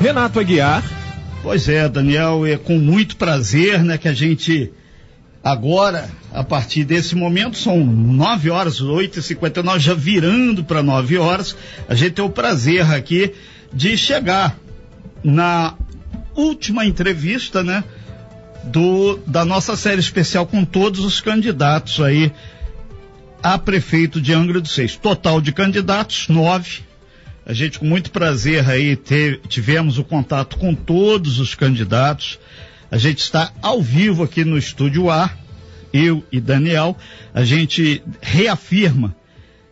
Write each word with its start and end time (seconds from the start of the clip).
Renato 0.00 0.40
Aguiar. 0.40 0.82
Pois 1.42 1.68
é, 1.68 1.86
Daniel, 1.86 2.46
é 2.46 2.56
com 2.56 2.78
muito 2.78 3.16
prazer, 3.16 3.84
né, 3.84 3.98
que 3.98 4.08
a 4.08 4.14
gente 4.14 4.72
agora, 5.44 6.08
a 6.32 6.42
partir 6.42 6.84
desse 6.84 7.14
momento, 7.14 7.58
são 7.58 7.84
nove 7.84 8.48
horas, 8.50 8.80
oito 8.80 9.18
e 9.18 9.22
cinquenta, 9.22 9.62
nós 9.62 9.82
já 9.82 9.92
virando 9.92 10.64
para 10.64 10.82
nove 10.82 11.18
horas, 11.18 11.54
a 11.86 11.94
gente 11.94 12.12
tem 12.12 12.24
o 12.24 12.30
prazer 12.30 12.90
aqui 12.90 13.34
de 13.72 13.96
chegar 13.96 14.58
na 15.22 15.74
última 16.34 16.86
entrevista, 16.86 17.62
né, 17.62 17.84
do, 18.64 19.18
da 19.26 19.44
nossa 19.44 19.76
série 19.76 20.00
especial 20.00 20.46
com 20.46 20.64
todos 20.64 21.00
os 21.00 21.20
candidatos 21.20 22.00
aí 22.00 22.32
a 23.42 23.58
prefeito 23.58 24.20
de 24.20 24.32
Angra 24.32 24.60
dos 24.60 24.72
Seis. 24.72 24.96
Total 24.96 25.40
de 25.40 25.52
candidatos, 25.52 26.28
nove. 26.28 26.89
A 27.50 27.52
gente 27.52 27.80
com 27.80 27.84
muito 27.84 28.12
prazer 28.12 28.70
aí 28.70 28.96
tivemos 29.48 29.98
o 29.98 30.04
contato 30.04 30.56
com 30.56 30.72
todos 30.72 31.40
os 31.40 31.52
candidatos. 31.52 32.38
A 32.88 32.96
gente 32.96 33.18
está 33.18 33.52
ao 33.60 33.82
vivo 33.82 34.22
aqui 34.22 34.44
no 34.44 34.56
estúdio 34.56 35.10
A, 35.10 35.28
eu 35.92 36.24
e 36.30 36.40
Daniel. 36.40 36.96
A 37.34 37.42
gente 37.42 38.04
reafirma 38.22 39.16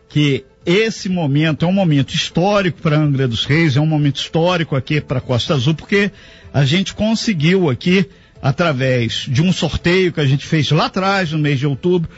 que 0.09 0.43
esse 0.65 1.07
momento 1.07 1.63
é 1.63 1.69
um 1.69 1.71
momento 1.71 2.13
histórico 2.13 2.81
para 2.81 2.97
Angra 2.97 3.29
dos 3.29 3.45
Reis, 3.45 3.77
é 3.77 3.79
um 3.79 3.85
momento 3.85 4.17
histórico 4.17 4.75
aqui 4.75 4.99
para 4.99 5.21
Costa 5.21 5.53
Azul, 5.53 5.73
porque 5.73 6.11
a 6.53 6.65
gente 6.65 6.93
conseguiu 6.93 7.69
aqui, 7.69 8.09
através 8.41 9.25
de 9.25 9.41
um 9.41 9.53
sorteio 9.53 10.11
que 10.11 10.19
a 10.19 10.25
gente 10.25 10.45
fez 10.45 10.69
lá 10.69 10.87
atrás, 10.87 11.31
no 11.31 11.39
mês 11.39 11.57
de 11.57 11.65
outubro, 11.65 12.09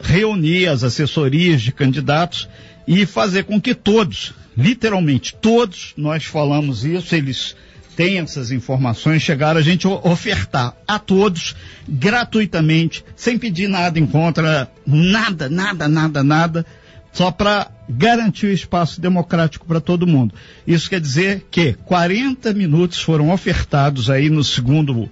reunir 0.00 0.68
as 0.68 0.84
assessorias 0.84 1.60
de 1.62 1.72
candidatos 1.72 2.48
e 2.86 3.04
fazer 3.04 3.42
com 3.42 3.60
que 3.60 3.74
todos, 3.74 4.34
literalmente 4.56 5.34
todos, 5.34 5.92
nós 5.96 6.24
falamos 6.24 6.84
isso, 6.84 7.14
eles 7.14 7.56
têm 7.96 8.18
essas 8.18 8.50
informações, 8.50 9.22
chegaram 9.22 9.60
a 9.60 9.62
gente 9.62 9.86
ofertar 9.86 10.74
a 10.86 10.98
todos 10.98 11.54
gratuitamente, 11.88 13.04
sem 13.14 13.38
pedir 13.38 13.68
nada 13.68 13.98
em 13.98 14.06
contra, 14.06 14.70
nada, 14.86 15.48
nada, 15.48 15.88
nada, 15.88 16.22
nada, 16.22 16.66
só 17.12 17.30
para 17.30 17.70
garantir 17.88 18.46
o 18.46 18.52
espaço 18.52 19.00
democrático 19.00 19.66
para 19.66 19.80
todo 19.80 20.06
mundo. 20.06 20.34
Isso 20.66 20.88
quer 20.88 21.00
dizer 21.00 21.46
que 21.50 21.74
40 21.84 22.52
minutos 22.54 23.00
foram 23.00 23.30
ofertados 23.30 24.08
aí 24.08 24.30
no 24.30 24.44
segundo 24.44 25.10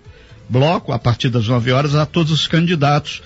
bloco, 0.48 0.92
a 0.92 0.98
partir 0.98 1.28
das 1.28 1.46
9 1.46 1.72
horas, 1.72 1.94
a 1.94 2.06
todos 2.06 2.32
os 2.32 2.46
candidatos 2.46 3.22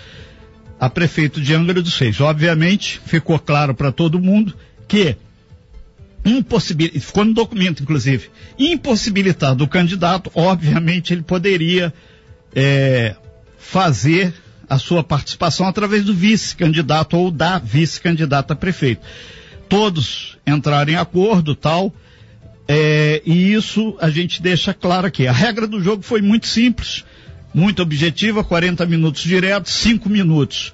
a 0.80 0.90
prefeito 0.90 1.40
de 1.40 1.54
Angra 1.54 1.80
dos 1.80 1.96
Reis. 1.96 2.20
Obviamente, 2.20 3.00
ficou 3.06 3.38
claro 3.38 3.72
para 3.72 3.92
todo 3.92 4.18
mundo 4.18 4.54
que 4.88 5.16
impossibil... 6.24 6.90
ficou 7.00 7.24
no 7.24 7.34
documento, 7.34 7.82
inclusive, 7.82 8.30
impossibilitado 8.58 9.64
o 9.64 9.68
candidato, 9.68 10.30
obviamente 10.34 11.12
ele 11.12 11.22
poderia 11.22 11.92
é, 12.54 13.16
fazer 13.58 14.32
a 14.68 14.78
sua 14.78 15.04
participação 15.04 15.66
através 15.66 16.04
do 16.04 16.14
vice-candidato 16.14 17.16
ou 17.16 17.30
da 17.30 17.58
vice-candidata 17.58 18.54
a 18.54 18.56
prefeito. 18.56 19.02
Todos 19.68 20.38
entraram 20.46 20.92
em 20.92 20.96
acordo, 20.96 21.54
tal, 21.54 21.92
é, 22.68 23.22
e 23.24 23.52
isso 23.52 23.96
a 24.00 24.08
gente 24.08 24.40
deixa 24.40 24.72
claro 24.72 25.06
aqui. 25.06 25.26
A 25.26 25.32
regra 25.32 25.66
do 25.66 25.82
jogo 25.82 26.02
foi 26.02 26.22
muito 26.22 26.46
simples 26.46 27.04
muito 27.54 27.82
objetiva, 27.82 28.42
40 28.42 28.86
minutos 28.86 29.22
diretos, 29.22 29.72
5 29.74 30.08
minutos 30.08 30.72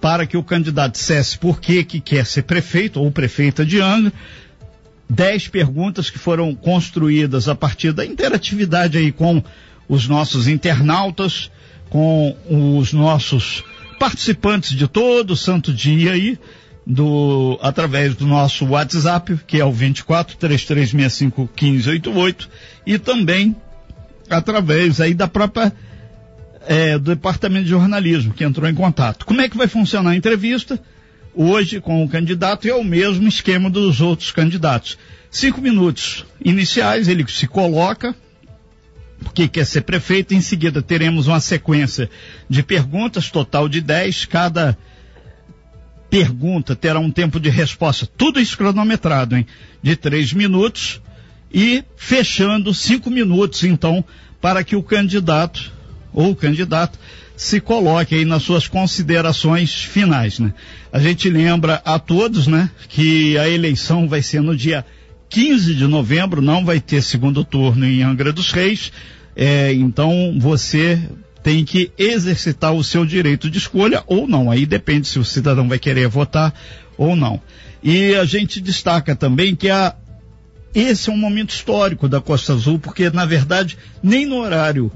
para 0.00 0.26
que 0.26 0.36
o 0.36 0.42
candidato 0.42 0.92
dissesse 0.92 1.38
por 1.38 1.60
que, 1.60 1.82
que 1.84 2.00
quer 2.00 2.24
ser 2.26 2.42
prefeito 2.42 3.00
ou 3.00 3.10
prefeita 3.10 3.64
de 3.64 3.80
Angra, 3.80 4.12
10 5.08 5.48
perguntas 5.48 6.10
que 6.10 6.18
foram 6.18 6.54
construídas 6.54 7.48
a 7.48 7.54
partir 7.54 7.92
da 7.92 8.04
interatividade 8.04 8.98
aí 8.98 9.12
com 9.12 9.42
os 9.88 10.08
nossos 10.08 10.48
internautas, 10.48 11.50
com 11.88 12.36
os 12.78 12.92
nossos 12.92 13.62
participantes 13.98 14.70
de 14.70 14.88
todo 14.88 15.30
o 15.30 15.36
santo 15.36 15.72
dia 15.72 16.12
aí, 16.12 16.38
do, 16.86 17.58
através 17.62 18.14
do 18.14 18.26
nosso 18.26 18.64
WhatsApp, 18.66 19.40
que 19.46 19.60
é 19.60 19.64
o 19.64 19.72
24 19.72 20.36
3365 20.36 21.50
1588, 21.60 22.48
e 22.86 22.98
também 22.98 23.56
através 24.30 25.00
aí 25.00 25.14
da 25.14 25.26
própria 25.26 25.72
é, 26.66 26.98
do 26.98 27.14
Departamento 27.14 27.64
de 27.64 27.70
Jornalismo, 27.70 28.34
que 28.34 28.44
entrou 28.44 28.68
em 28.68 28.74
contato. 28.74 29.24
Como 29.24 29.40
é 29.40 29.48
que 29.48 29.56
vai 29.56 29.68
funcionar 29.68 30.10
a 30.10 30.16
entrevista? 30.16 30.80
Hoje, 31.38 31.82
com 31.82 32.02
o 32.02 32.08
candidato, 32.08 32.66
é 32.66 32.74
o 32.74 32.82
mesmo 32.82 33.28
esquema 33.28 33.68
dos 33.68 34.00
outros 34.00 34.32
candidatos. 34.32 34.96
Cinco 35.30 35.60
minutos 35.60 36.24
iniciais, 36.42 37.08
ele 37.08 37.28
se 37.28 37.46
coloca, 37.46 38.16
porque 39.22 39.46
quer 39.46 39.66
ser 39.66 39.82
prefeito, 39.82 40.32
em 40.32 40.40
seguida 40.40 40.80
teremos 40.80 41.26
uma 41.26 41.38
sequência 41.38 42.08
de 42.48 42.62
perguntas, 42.62 43.30
total 43.30 43.68
de 43.68 43.82
dez, 43.82 44.24
cada 44.24 44.78
pergunta 46.08 46.74
terá 46.74 46.98
um 46.98 47.10
tempo 47.10 47.38
de 47.38 47.50
resposta, 47.50 48.08
tudo 48.16 48.40
isso 48.40 48.56
cronometrado, 48.56 49.36
hein? 49.36 49.46
De 49.82 49.94
três 49.94 50.32
minutos, 50.32 51.02
e 51.52 51.84
fechando 51.96 52.72
cinco 52.72 53.10
minutos, 53.10 53.62
então, 53.62 54.02
para 54.40 54.64
que 54.64 54.74
o 54.74 54.82
candidato 54.82 55.70
ou 56.14 56.34
candidato 56.34 56.98
se 57.36 57.60
coloque 57.60 58.14
aí 58.14 58.24
nas 58.24 58.42
suas 58.42 58.66
considerações 58.66 59.74
finais, 59.74 60.38
né? 60.38 60.54
A 60.90 60.98
gente 60.98 61.28
lembra 61.28 61.82
a 61.84 61.98
todos, 61.98 62.46
né, 62.46 62.70
que 62.88 63.36
a 63.36 63.48
eleição 63.48 64.08
vai 64.08 64.22
ser 64.22 64.40
no 64.40 64.56
dia 64.56 64.84
15 65.28 65.74
de 65.74 65.86
novembro, 65.86 66.40
não 66.40 66.64
vai 66.64 66.80
ter 66.80 67.02
segundo 67.02 67.44
turno 67.44 67.84
em 67.84 68.02
Angra 68.02 68.32
dos 68.32 68.50
Reis, 68.52 68.90
é, 69.34 69.72
então 69.74 70.38
você 70.40 70.98
tem 71.42 71.64
que 71.64 71.92
exercitar 71.98 72.72
o 72.72 72.82
seu 72.82 73.04
direito 73.04 73.50
de 73.50 73.58
escolha 73.58 74.02
ou 74.06 74.26
não, 74.26 74.50
aí 74.50 74.64
depende 74.64 75.06
se 75.06 75.18
o 75.18 75.24
cidadão 75.24 75.68
vai 75.68 75.78
querer 75.78 76.08
votar 76.08 76.54
ou 76.96 77.14
não. 77.14 77.40
E 77.82 78.14
a 78.14 78.24
gente 78.24 78.60
destaca 78.60 79.14
também 79.14 79.54
que 79.54 79.68
a, 79.68 79.94
esse 80.74 81.10
é 81.10 81.12
um 81.12 81.18
momento 81.18 81.50
histórico 81.50 82.08
da 82.08 82.20
Costa 82.20 82.54
Azul, 82.54 82.78
porque 82.78 83.10
na 83.10 83.26
verdade 83.26 83.76
nem 84.02 84.24
no 84.24 84.36
horário 84.36 84.90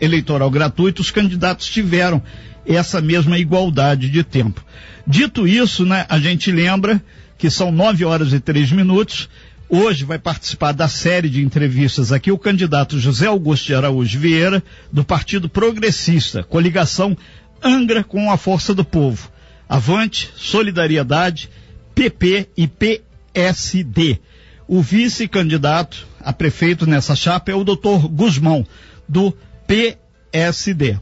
eleitoral 0.00 0.50
gratuito, 0.50 1.02
os 1.02 1.10
candidatos 1.10 1.66
tiveram 1.66 2.22
essa 2.66 3.00
mesma 3.00 3.38
igualdade 3.38 4.10
de 4.10 4.22
tempo. 4.22 4.64
Dito 5.06 5.46
isso, 5.46 5.84
né, 5.86 6.04
a 6.08 6.18
gente 6.18 6.50
lembra 6.50 7.02
que 7.38 7.48
são 7.50 7.70
nove 7.70 8.04
horas 8.04 8.32
e 8.32 8.40
três 8.40 8.72
minutos. 8.72 9.28
Hoje 9.68 10.04
vai 10.04 10.18
participar 10.18 10.72
da 10.72 10.88
série 10.88 11.28
de 11.28 11.42
entrevistas 11.42 12.12
aqui 12.12 12.30
o 12.30 12.38
candidato 12.38 12.98
José 12.98 13.26
Augusto 13.26 13.66
de 13.66 13.74
Araújo 13.74 14.18
Vieira, 14.18 14.62
do 14.92 15.04
Partido 15.04 15.48
Progressista, 15.48 16.42
coligação 16.42 17.16
Angra 17.62 18.04
com 18.04 18.30
a 18.30 18.36
Força 18.36 18.74
do 18.74 18.84
Povo. 18.84 19.30
Avante, 19.68 20.30
Solidariedade, 20.36 21.50
PP 21.94 22.48
e 22.56 22.68
PSD. 22.68 24.20
O 24.68 24.80
vice-candidato 24.82 26.06
a 26.20 26.32
prefeito 26.32 26.86
nessa 26.86 27.14
chapa 27.14 27.52
é 27.52 27.54
o 27.54 27.64
doutor 27.64 28.08
Guzmão, 28.08 28.66
do 29.08 29.32
PSD. 29.66 30.96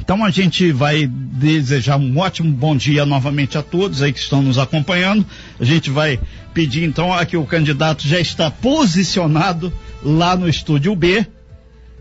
Então 0.00 0.24
a 0.24 0.30
gente 0.30 0.72
vai 0.72 1.06
desejar 1.06 1.98
um 1.98 2.18
ótimo 2.18 2.50
bom 2.50 2.76
dia 2.76 3.04
novamente 3.04 3.58
a 3.58 3.62
todos 3.62 4.00
aí 4.00 4.12
que 4.12 4.18
estão 4.18 4.40
nos 4.40 4.56
acompanhando. 4.56 5.26
A 5.58 5.64
gente 5.64 5.90
vai 5.90 6.18
pedir 6.54 6.84
então 6.84 7.12
a 7.12 7.26
que 7.26 7.36
o 7.36 7.44
candidato 7.44 8.06
já 8.06 8.18
está 8.18 8.50
posicionado 8.50 9.72
lá 10.02 10.36
no 10.36 10.48
estúdio 10.48 10.94
B. 10.94 11.26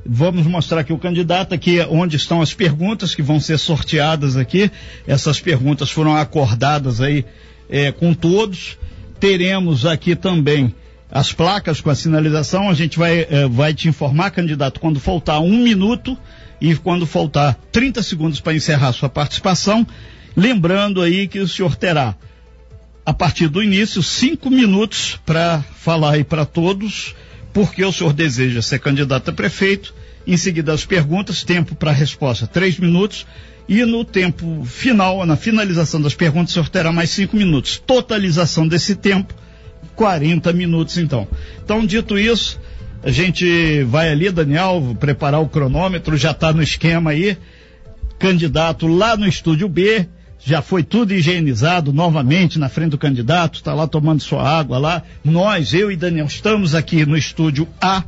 Vamos 0.06 0.46
mostrar 0.46 0.82
aqui 0.82 0.94
o 0.94 0.98
candidato 0.98 1.54
aqui 1.54 1.82
onde 1.90 2.16
estão 2.16 2.42
as 2.42 2.54
perguntas 2.54 3.14
que 3.14 3.22
vão 3.22 3.40
ser 3.40 3.58
sorteadas 3.58 4.38
aqui. 4.38 4.72
Essas 5.06 5.42
perguntas 5.42 5.92
foram 5.92 6.16
acordadas 6.16 7.02
aí 7.02 7.26
é, 7.70 7.92
com 7.92 8.14
todos. 8.14 8.78
Teremos 9.20 9.86
aqui 9.86 10.16
também 10.16 10.74
as 11.10 11.32
placas 11.32 11.80
com 11.80 11.90
a 11.90 11.96
sinalização, 11.96 12.70
a 12.70 12.74
gente 12.74 12.98
vai, 12.98 13.20
eh, 13.30 13.48
vai 13.50 13.74
te 13.74 13.88
informar, 13.88 14.32
candidato, 14.32 14.80
quando 14.80 15.00
faltar 15.00 15.42
um 15.42 15.58
minuto 15.58 16.18
e 16.60 16.76
quando 16.76 17.06
faltar 17.06 17.58
30 17.72 18.04
segundos 18.04 18.40
para 18.40 18.54
encerrar 18.54 18.92
sua 18.92 19.08
participação. 19.08 19.88
Lembrando 20.36 21.02
aí 21.02 21.28
que 21.28 21.40
o 21.40 21.48
senhor 21.48 21.76
terá, 21.76 22.16
a 23.06 23.14
partir 23.14 23.48
do 23.48 23.64
início, 23.64 24.04
cinco 24.04 24.50
minutos 24.50 25.18
para 25.26 25.64
falar 25.78 26.16
aí 26.16 26.24
para 26.24 26.46
todos, 26.46 27.16
porque 27.54 27.84
o 27.84 27.92
senhor 27.92 28.12
deseja 28.12 28.62
ser 28.62 28.80
candidato 28.80 29.30
a 29.30 29.34
prefeito. 29.34 29.94
Em 30.28 30.36
seguida, 30.36 30.74
as 30.74 30.86
perguntas, 30.86 31.42
tempo 31.42 31.74
para 31.74 31.92
resposta, 31.92 32.46
três 32.46 32.78
minutos. 32.78 33.26
E 33.70 33.84
no 33.86 34.04
tempo 34.04 34.66
final, 34.66 35.26
na 35.26 35.38
finalização 35.38 36.02
das 36.02 36.14
perguntas, 36.14 36.52
o 36.52 36.54
senhor 36.54 36.70
terá 36.70 36.92
mais 36.92 37.10
cinco 37.10 37.38
minutos. 37.38 37.78
Totalização 37.78 38.68
desse 38.68 38.96
tempo 38.96 39.34
40 39.98 40.54
minutos 40.54 40.98
então. 40.98 41.28
Então, 41.62 41.86
dito 41.86 42.18
isso, 42.18 42.60
a 43.04 43.10
gente 43.10 43.84
vai 43.84 44.10
ali, 44.10 44.30
Daniel, 44.30 44.96
preparar 45.00 45.42
o 45.42 45.50
cronômetro, 45.50 46.16
já 46.16 46.32
está 46.32 46.54
no 46.54 46.62
esquema 46.62 47.12
aí. 47.12 47.36
Candidato 48.20 48.88
lá 48.88 49.18
no 49.18 49.28
estúdio 49.28 49.68
B, 49.68 50.08
já 50.40 50.62
foi 50.62 50.84
tudo 50.84 51.14
higienizado 51.14 51.92
novamente 51.92 52.60
na 52.60 52.70
frente 52.70 52.92
do 52.92 52.98
candidato, 52.98 53.56
está 53.56 53.74
lá 53.74 53.88
tomando 53.88 54.22
sua 54.22 54.48
água 54.48 54.78
lá. 54.78 55.04
Nós, 55.26 55.74
eu 55.74 55.92
e 55.92 55.96
Daniel, 55.96 56.28
estamos 56.28 56.76
aqui 56.76 57.06
no 57.06 57.18
estúdio 57.18 57.68
A 57.82 58.04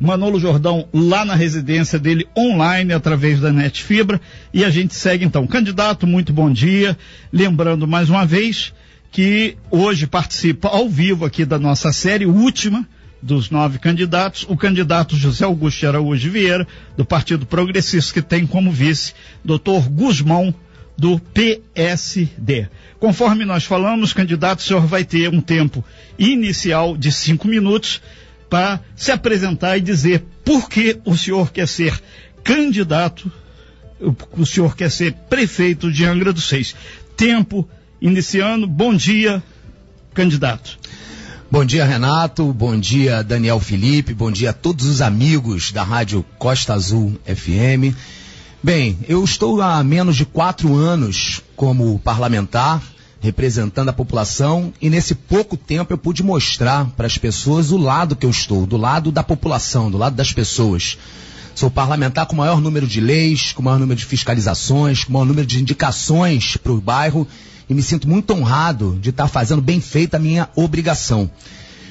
Manolo 0.00 0.40
Jordão 0.40 0.88
lá 0.92 1.24
na 1.24 1.34
residência 1.34 1.98
dele 1.98 2.26
online 2.36 2.92
através 2.92 3.38
da 3.38 3.52
Net 3.52 3.82
Fibra 3.82 4.20
e 4.52 4.64
a 4.64 4.70
gente 4.70 4.94
segue 4.94 5.24
então. 5.24 5.46
Candidato, 5.46 6.06
muito 6.06 6.32
bom 6.32 6.50
dia. 6.50 6.96
Lembrando 7.32 7.86
mais 7.86 8.08
uma 8.08 8.26
vez 8.26 8.72
que 9.14 9.56
hoje 9.70 10.08
participa 10.08 10.66
ao 10.66 10.88
vivo 10.88 11.24
aqui 11.24 11.44
da 11.44 11.56
nossa 11.56 11.92
série 11.92 12.26
última 12.26 12.84
dos 13.22 13.48
nove 13.48 13.78
candidatos, 13.78 14.44
o 14.48 14.56
candidato 14.56 15.16
José 15.16 15.44
Augusto 15.44 15.86
Araújo 15.86 16.28
Vieira, 16.32 16.66
do 16.96 17.04
Partido 17.04 17.46
Progressista, 17.46 18.12
que 18.12 18.20
tem 18.20 18.44
como 18.44 18.72
vice 18.72 19.14
doutor 19.44 19.88
Guzmão, 19.88 20.52
do 20.98 21.20
PSD. 21.32 22.66
Conforme 22.98 23.44
nós 23.44 23.64
falamos, 23.64 24.12
candidato, 24.12 24.58
o 24.58 24.62
senhor 24.62 24.84
vai 24.84 25.04
ter 25.04 25.28
um 25.28 25.40
tempo 25.40 25.84
inicial 26.18 26.96
de 26.96 27.12
cinco 27.12 27.46
minutos 27.46 28.02
para 28.50 28.80
se 28.96 29.12
apresentar 29.12 29.78
e 29.78 29.80
dizer 29.80 30.24
por 30.44 30.68
que 30.68 30.98
o 31.04 31.16
senhor 31.16 31.52
quer 31.52 31.68
ser 31.68 32.02
candidato, 32.42 33.30
o 34.32 34.44
senhor 34.44 34.76
quer 34.76 34.90
ser 34.90 35.12
prefeito 35.30 35.92
de 35.92 36.04
Angra 36.04 36.32
dos 36.32 36.48
Seis. 36.48 36.74
Tempo 37.16 37.68
iniciando. 38.04 38.66
Bom 38.66 38.94
dia, 38.94 39.42
candidato. 40.12 40.78
Bom 41.50 41.64
dia, 41.64 41.86
Renato. 41.86 42.52
Bom 42.52 42.78
dia, 42.78 43.24
Daniel 43.24 43.58
Felipe. 43.58 44.12
Bom 44.12 44.30
dia 44.30 44.50
a 44.50 44.52
todos 44.52 44.84
os 44.84 45.00
amigos 45.00 45.72
da 45.72 45.82
Rádio 45.82 46.22
Costa 46.38 46.74
Azul 46.74 47.18
FM. 47.24 47.96
Bem, 48.62 48.98
eu 49.08 49.24
estou 49.24 49.62
há 49.62 49.82
menos 49.82 50.16
de 50.16 50.26
quatro 50.26 50.74
anos 50.74 51.40
como 51.56 51.98
parlamentar, 51.98 52.82
representando 53.22 53.88
a 53.88 53.92
população, 53.92 54.70
e 54.82 54.90
nesse 54.90 55.14
pouco 55.14 55.56
tempo 55.56 55.92
eu 55.92 55.98
pude 55.98 56.22
mostrar 56.22 56.84
para 56.90 57.06
as 57.06 57.16
pessoas 57.16 57.70
o 57.72 57.78
lado 57.78 58.16
que 58.16 58.26
eu 58.26 58.30
estou, 58.30 58.66
do 58.66 58.76
lado 58.76 59.10
da 59.10 59.22
população, 59.22 59.90
do 59.90 59.96
lado 59.96 60.14
das 60.14 60.30
pessoas. 60.30 60.98
Sou 61.54 61.70
parlamentar 61.70 62.26
com 62.26 62.34
o 62.34 62.38
maior 62.38 62.60
número 62.60 62.86
de 62.86 63.00
leis, 63.00 63.52
com 63.52 63.62
o 63.62 63.64
maior 63.64 63.78
número 63.78 63.98
de 63.98 64.04
fiscalizações, 64.04 65.04
com 65.04 65.10
o 65.10 65.12
maior 65.14 65.24
número 65.24 65.46
de 65.46 65.58
indicações 65.58 66.58
para 66.58 66.72
o 66.72 66.80
bairro 66.80 67.26
e 67.68 67.74
me 67.74 67.82
sinto 67.82 68.08
muito 68.08 68.32
honrado 68.32 68.98
de 69.00 69.10
estar 69.10 69.28
fazendo 69.28 69.62
bem 69.62 69.80
feita 69.80 70.16
a 70.16 70.20
minha 70.20 70.48
obrigação. 70.54 71.30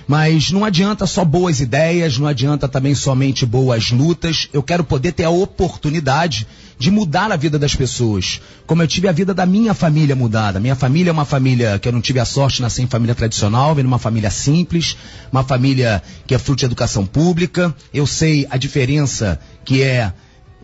Mas 0.07 0.51
não 0.51 0.65
adianta 0.65 1.05
só 1.05 1.23
boas 1.23 1.61
ideias, 1.61 2.17
não 2.17 2.27
adianta 2.27 2.67
também 2.67 2.93
somente 2.93 3.45
boas 3.45 3.91
lutas. 3.91 4.49
Eu 4.51 4.61
quero 4.61 4.83
poder 4.83 5.13
ter 5.13 5.23
a 5.23 5.29
oportunidade 5.29 6.45
de 6.77 6.91
mudar 6.91 7.31
a 7.31 7.37
vida 7.37 7.57
das 7.57 7.73
pessoas. 7.73 8.41
Como 8.65 8.81
eu 8.81 8.87
tive 8.87 9.07
a 9.07 9.11
vida 9.11 9.33
da 9.33 9.45
minha 9.45 9.73
família 9.73 10.15
mudada. 10.15 10.59
Minha 10.59 10.75
família 10.75 11.11
é 11.11 11.13
uma 11.13 11.25
família 11.25 11.79
que 11.79 11.87
eu 11.87 11.93
não 11.93 12.01
tive 12.01 12.19
a 12.19 12.25
sorte 12.25 12.57
de 12.57 12.63
nascer 12.63 12.81
em 12.81 12.87
família 12.87 13.15
tradicional, 13.15 13.73
vem 13.73 13.83
numa 13.83 13.99
família 13.99 14.29
simples, 14.29 14.97
uma 15.31 15.43
família 15.43 16.03
que 16.27 16.35
é 16.35 16.37
fruto 16.37 16.59
de 16.59 16.65
educação 16.65 17.05
pública. 17.05 17.73
Eu 17.93 18.05
sei 18.05 18.45
a 18.49 18.57
diferença 18.57 19.39
que 19.63 19.81
é 19.81 20.11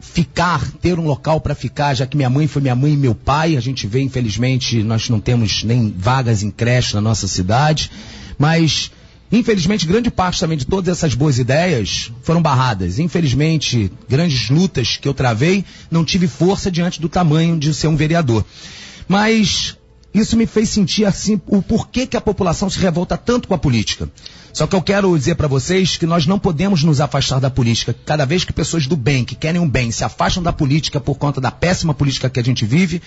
ficar, 0.02 0.66
ter 0.82 0.98
um 1.00 1.06
local 1.06 1.40
para 1.42 1.56
ficar, 1.56 1.94
já 1.94 2.06
que 2.06 2.18
minha 2.18 2.30
mãe 2.30 2.48
foi 2.48 2.62
minha 2.62 2.76
mãe 2.76 2.94
e 2.94 2.98
meu 2.98 3.16
pai. 3.16 3.56
A 3.56 3.60
gente 3.60 3.88
vê, 3.88 4.02
infelizmente, 4.02 4.84
nós 4.84 5.10
não 5.10 5.20
temos 5.20 5.64
nem 5.64 5.94
vagas 5.98 6.44
em 6.44 6.52
creche 6.52 6.96
na 6.96 7.02
nossa 7.02 7.28
cidade, 7.28 7.92
mas 8.38 8.92
Infelizmente, 9.32 9.86
grande 9.86 10.10
parte 10.10 10.40
também 10.40 10.58
de 10.58 10.66
todas 10.66 10.98
essas 10.98 11.14
boas 11.14 11.38
ideias 11.38 12.12
foram 12.24 12.42
barradas. 12.42 12.98
Infelizmente, 12.98 13.92
grandes 14.10 14.50
lutas 14.50 14.98
que 14.98 15.08
eu 15.08 15.14
travei, 15.14 15.64
não 15.92 16.04
tive 16.04 16.28
força 16.28 16.72
diante 16.72 17.00
do 17.00 17.08
tamanho 17.08 17.58
de 17.60 17.72
ser 17.74 17.88
um 17.88 17.96
vereador. 17.96 18.44
Mas 19.08 19.78
isso 20.14 20.36
me 20.36 20.48
fez 20.48 20.70
sentir 20.70 21.06
assim 21.06 21.40
o 21.46 21.62
porquê 21.62 22.08
que 22.08 22.18
a 22.18 22.22
população 22.22 22.70
se 22.70 22.80
revolta 22.80 23.16
tanto 23.18 23.48
com 23.48 23.54
a 23.54 23.58
política. 23.58 24.10
Só 24.52 24.66
que 24.66 24.76
eu 24.76 24.82
quero 24.82 25.18
dizer 25.18 25.36
para 25.36 25.48
vocês 25.48 25.98
que 25.98 26.06
nós 26.06 26.26
não 26.26 26.40
podemos 26.40 26.84
nos 26.84 27.00
afastar 27.00 27.40
da 27.40 27.50
política. 27.50 27.96
Cada 28.06 28.26
vez 28.26 28.44
que 28.44 28.52
pessoas 28.52 28.88
do 28.88 28.96
bem, 28.96 29.24
que 29.24 29.36
querem 29.36 29.62
um 29.62 29.70
bem, 29.70 29.92
se 29.92 30.04
afastam 30.04 30.42
da 30.42 30.52
política 30.52 31.00
por 31.00 31.16
conta 31.16 31.40
da 31.40 31.52
péssima 31.52 31.94
política 31.94 32.30
que 32.30 32.40
a 32.40 32.44
gente 32.44 32.66
vive, 32.66 33.02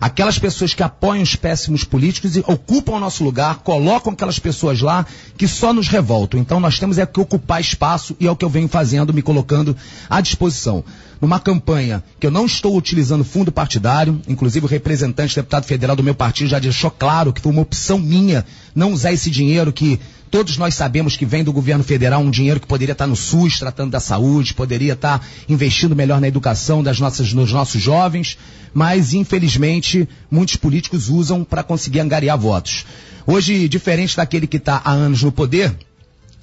aquelas 0.00 0.38
pessoas 0.38 0.74
que 0.74 0.82
apoiam 0.82 1.22
os 1.22 1.36
péssimos 1.36 1.84
políticos 1.84 2.36
e 2.36 2.40
ocupam 2.40 2.92
o 2.92 3.00
nosso 3.00 3.22
lugar, 3.22 3.58
colocam 3.58 4.12
aquelas 4.12 4.38
pessoas 4.38 4.80
lá 4.80 5.06
que 5.36 5.46
só 5.46 5.72
nos 5.72 5.88
revoltam. 5.88 6.40
Então 6.40 6.60
nós 6.60 6.78
temos 6.78 6.98
é 6.98 7.06
que 7.06 7.20
ocupar 7.20 7.60
espaço 7.60 8.16
e 8.18 8.26
é 8.26 8.30
o 8.30 8.36
que 8.36 8.44
eu 8.44 8.50
venho 8.50 8.68
fazendo, 8.68 9.14
me 9.14 9.22
colocando 9.22 9.76
à 10.10 10.20
disposição. 10.20 10.84
Numa 11.20 11.40
campanha 11.40 12.02
que 12.20 12.26
eu 12.26 12.30
não 12.30 12.46
estou 12.46 12.76
utilizando 12.76 13.24
fundo 13.24 13.50
partidário, 13.50 14.20
inclusive 14.28 14.66
o 14.66 14.68
representante 14.68 15.34
deputado 15.34 15.64
federal 15.64 15.96
do 15.96 16.02
meu 16.02 16.14
partido 16.14 16.48
já 16.48 16.60
deixou 16.60 16.92
claro 16.92 17.32
que 17.32 17.40
foi 17.40 17.50
uma 17.50 17.62
opção 17.62 17.98
minha 17.98 18.44
não 18.72 18.92
usar 18.92 19.12
esse 19.12 19.28
dinheiro 19.28 19.72
que 19.72 19.98
Todos 20.30 20.58
nós 20.58 20.74
sabemos 20.74 21.16
que 21.16 21.24
vem 21.24 21.42
do 21.42 21.52
governo 21.52 21.82
federal 21.82 22.20
um 22.20 22.30
dinheiro 22.30 22.60
que 22.60 22.66
poderia 22.66 22.92
estar 22.92 23.06
no 23.06 23.16
SUS, 23.16 23.58
tratando 23.58 23.92
da 23.92 24.00
saúde, 24.00 24.52
poderia 24.52 24.92
estar 24.92 25.26
investindo 25.48 25.96
melhor 25.96 26.20
na 26.20 26.28
educação 26.28 26.82
das 26.82 27.00
nossas, 27.00 27.32
nos 27.32 27.50
nossos 27.50 27.80
jovens, 27.80 28.36
mas 28.74 29.14
infelizmente 29.14 30.06
muitos 30.30 30.56
políticos 30.56 31.08
usam 31.08 31.44
para 31.44 31.62
conseguir 31.62 32.00
angariar 32.00 32.38
votos. 32.38 32.84
Hoje, 33.26 33.68
diferente 33.68 34.16
daquele 34.16 34.46
que 34.46 34.58
está 34.58 34.82
há 34.84 34.90
anos 34.90 35.22
no 35.22 35.32
poder, 35.32 35.74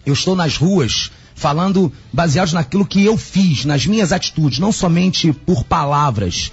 eu 0.06 0.14
estou 0.14 0.36
nas 0.36 0.58
ruas 0.58 1.12
falando 1.36 1.92
baseados 2.12 2.54
naquilo 2.54 2.86
que 2.86 3.04
eu 3.04 3.18
fiz, 3.18 3.66
nas 3.66 3.86
minhas 3.86 4.12
atitudes, 4.12 4.58
não 4.58 4.72
somente 4.72 5.32
por 5.32 5.64
palavras. 5.64 6.52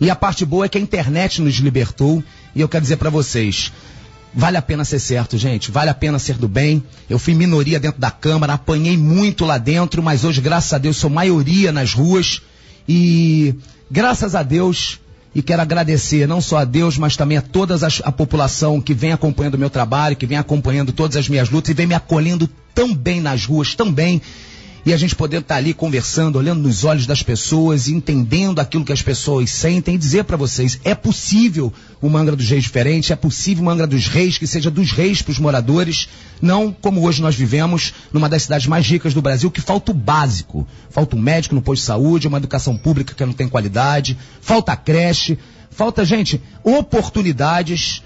E 0.00 0.10
a 0.10 0.16
parte 0.16 0.44
boa 0.44 0.66
é 0.66 0.68
que 0.68 0.76
a 0.76 0.80
internet 0.80 1.40
nos 1.40 1.54
libertou. 1.54 2.22
E 2.54 2.60
eu 2.60 2.68
quero 2.68 2.82
dizer 2.82 2.96
para 2.96 3.10
vocês, 3.10 3.72
Vale 4.36 4.56
a 4.56 4.62
pena 4.62 4.84
ser 4.84 4.98
certo, 4.98 5.38
gente. 5.38 5.70
Vale 5.70 5.90
a 5.90 5.94
pena 5.94 6.18
ser 6.18 6.36
do 6.36 6.48
bem. 6.48 6.82
Eu 7.08 7.18
fui 7.18 7.34
minoria 7.34 7.78
dentro 7.78 8.00
da 8.00 8.10
Câmara, 8.10 8.54
apanhei 8.54 8.96
muito 8.96 9.44
lá 9.44 9.58
dentro, 9.58 10.02
mas 10.02 10.24
hoje, 10.24 10.40
graças 10.40 10.72
a 10.72 10.78
Deus, 10.78 10.96
sou 10.96 11.08
maioria 11.08 11.70
nas 11.70 11.92
ruas. 11.92 12.42
E 12.88 13.54
graças 13.88 14.34
a 14.34 14.42
Deus, 14.42 14.98
e 15.34 15.40
quero 15.40 15.62
agradecer 15.62 16.26
não 16.26 16.40
só 16.40 16.58
a 16.58 16.64
Deus, 16.64 16.98
mas 16.98 17.16
também 17.16 17.38
a 17.38 17.42
toda 17.42 17.76
a 18.02 18.12
população 18.12 18.80
que 18.80 18.92
vem 18.92 19.12
acompanhando 19.12 19.54
o 19.54 19.58
meu 19.58 19.70
trabalho, 19.70 20.16
que 20.16 20.26
vem 20.26 20.38
acompanhando 20.38 20.92
todas 20.92 21.16
as 21.16 21.28
minhas 21.28 21.48
lutas 21.48 21.70
e 21.70 21.74
vem 21.74 21.86
me 21.86 21.94
acolhendo 21.94 22.48
tão 22.74 22.92
bem 22.92 23.20
nas 23.20 23.46
ruas, 23.46 23.74
tão 23.74 23.92
bem 23.92 24.20
e 24.86 24.92
a 24.92 24.96
gente 24.96 25.14
poder 25.14 25.40
estar 25.40 25.56
ali 25.56 25.72
conversando, 25.72 26.36
olhando 26.36 26.62
nos 26.62 26.84
olhos 26.84 27.06
das 27.06 27.22
pessoas, 27.22 27.88
entendendo 27.88 28.60
aquilo 28.60 28.84
que 28.84 28.92
as 28.92 29.00
pessoas 29.00 29.50
sentem 29.50 29.94
e 29.94 29.98
dizer 29.98 30.24
para 30.24 30.36
vocês, 30.36 30.78
é 30.84 30.94
possível 30.94 31.72
uma 32.02 32.20
Angra 32.20 32.36
dos 32.36 32.48
Reis 32.48 32.64
diferente, 32.64 33.12
é 33.12 33.16
possível 33.16 33.62
uma 33.62 33.72
Angra 33.72 33.86
dos 33.86 34.06
Reis 34.06 34.36
que 34.36 34.46
seja 34.46 34.70
dos 34.70 34.92
reis 34.92 35.22
para 35.22 35.32
os 35.32 35.38
moradores, 35.38 36.08
não 36.40 36.70
como 36.70 37.02
hoje 37.02 37.22
nós 37.22 37.34
vivemos 37.34 37.94
numa 38.12 38.28
das 38.28 38.42
cidades 38.42 38.66
mais 38.66 38.86
ricas 38.86 39.14
do 39.14 39.22
Brasil, 39.22 39.50
que 39.50 39.60
falta 39.60 39.90
o 39.90 39.94
básico. 39.94 40.66
Falta 40.90 41.16
um 41.16 41.20
médico 41.20 41.54
no 41.54 41.62
posto 41.62 41.80
de 41.80 41.86
saúde, 41.86 42.28
uma 42.28 42.38
educação 42.38 42.76
pública 42.76 43.14
que 43.14 43.24
não 43.24 43.32
tem 43.32 43.48
qualidade, 43.48 44.18
falta 44.40 44.76
creche, 44.76 45.38
falta, 45.70 46.04
gente, 46.04 46.40
oportunidades 46.62 48.02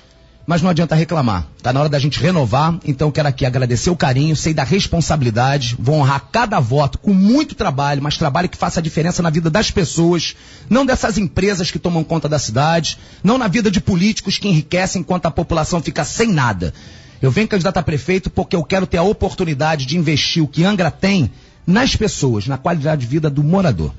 mas 0.49 0.63
não 0.63 0.71
adianta 0.71 0.95
reclamar. 0.95 1.47
Está 1.59 1.75
na 1.75 1.81
hora 1.81 1.91
da 1.91 1.99
gente 1.99 2.19
renovar, 2.19 2.79
então 2.83 3.11
quero 3.11 3.29
aqui 3.29 3.45
agradecer 3.45 3.91
o 3.91 3.97
carinho, 3.97 4.35
sei 4.35 4.55
da 4.55 4.65
responsabilidade, 4.65 5.77
vou 5.79 5.97
honrar 5.97 6.31
cada 6.33 6.59
voto 6.59 6.99
com 6.99 7.13
muito 7.13 7.55
trabalho, 7.55 8.03
mas 8.03 8.17
trabalho 8.17 8.49
que 8.49 8.57
faça 8.57 8.81
a 8.81 8.83
diferença 8.83 9.23
na 9.23 9.29
vida 9.29 9.51
das 9.51 9.71
pessoas, 9.71 10.35
não 10.71 10.87
dessas 10.87 11.19
empresas 11.19 11.71
que 11.71 11.79
tomam 11.79 12.03
conta 12.03 12.31
da 12.31 12.39
cidade, 12.39 12.99
não 13.23 13.37
na 13.37 13.47
vida 13.47 13.71
de 13.71 13.79
políticos 13.79 14.39
que 14.39 14.49
enriquecem 14.49 15.03
enquanto 15.03 15.27
a 15.27 15.31
população 15.31 15.83
fica 15.83 16.03
sem 16.03 16.33
nada. 16.33 16.73
Eu 17.21 17.31
venho 17.31 17.47
candidato 17.47 17.77
a 17.77 17.83
prefeito 17.83 18.31
porque 18.31 18.57
eu 18.57 18.65
quero 18.65 18.87
ter 18.87 18.97
a 18.97 19.03
oportunidade 19.03 19.85
de 19.85 19.99
investir 19.99 20.43
o 20.43 20.49
que 20.49 20.65
Angra 20.65 20.91
tem 20.91 21.31
nas 21.67 21.95
pessoas, 21.95 22.47
na 22.47 22.57
qualidade 22.57 23.03
de 23.03 23.07
vida 23.07 23.29
do 23.29 23.45
morador. 23.45 23.93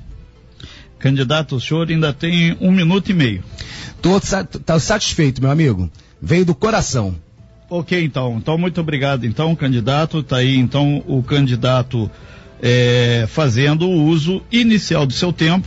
Candidato, 0.98 1.54
o 1.54 1.60
senhor 1.60 1.88
ainda 1.88 2.12
tem 2.12 2.56
um 2.60 2.72
minuto 2.72 3.08
e 3.08 3.14
meio. 3.14 3.44
Estou 4.02 4.80
satisfeito, 4.80 5.40
meu 5.40 5.52
amigo 5.52 5.88
veio 6.20 6.44
do 6.44 6.54
coração. 6.54 7.16
Ok, 7.68 8.02
então. 8.02 8.36
Então, 8.36 8.58
muito 8.58 8.80
obrigado. 8.80 9.24
Então, 9.24 9.54
candidato, 9.54 10.20
está 10.20 10.38
aí, 10.38 10.56
então, 10.56 11.02
o 11.06 11.22
candidato 11.22 12.10
é, 12.60 13.26
fazendo 13.28 13.88
o 13.88 14.04
uso 14.06 14.42
inicial 14.50 15.06
do 15.06 15.12
seu 15.12 15.32
tempo. 15.32 15.66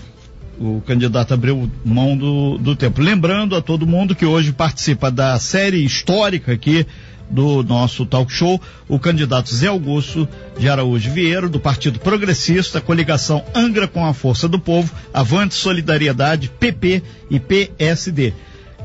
O 0.60 0.82
candidato 0.86 1.34
abriu 1.34 1.72
mão 1.84 2.16
do, 2.16 2.58
do 2.58 2.76
tempo. 2.76 3.02
Lembrando 3.02 3.56
a 3.56 3.62
todo 3.62 3.88
mundo 3.88 4.16
que 4.16 4.26
hoje 4.26 4.52
participa 4.52 5.10
da 5.10 5.40
série 5.40 5.84
histórica 5.84 6.52
aqui 6.52 6.86
do 7.30 7.64
nosso 7.64 8.06
talk 8.06 8.32
show, 8.32 8.62
o 8.88 9.00
candidato 9.00 9.54
Zé 9.54 9.68
Augusto 9.68 10.28
de 10.60 10.70
Araújo 10.70 11.10
Vieira, 11.12 11.50
do 11.50 11.60
Partido 11.60 12.00
Progressista, 12.00 12.80
coligação 12.80 13.44
Angra 13.56 13.88
com 13.88 14.06
a 14.06 14.14
Força 14.14 14.48
do 14.48 14.60
Povo, 14.60 14.94
Avante 15.12 15.56
Solidariedade, 15.56 16.52
PP 16.60 17.02
e 17.32 17.40
PSD. 17.40 18.34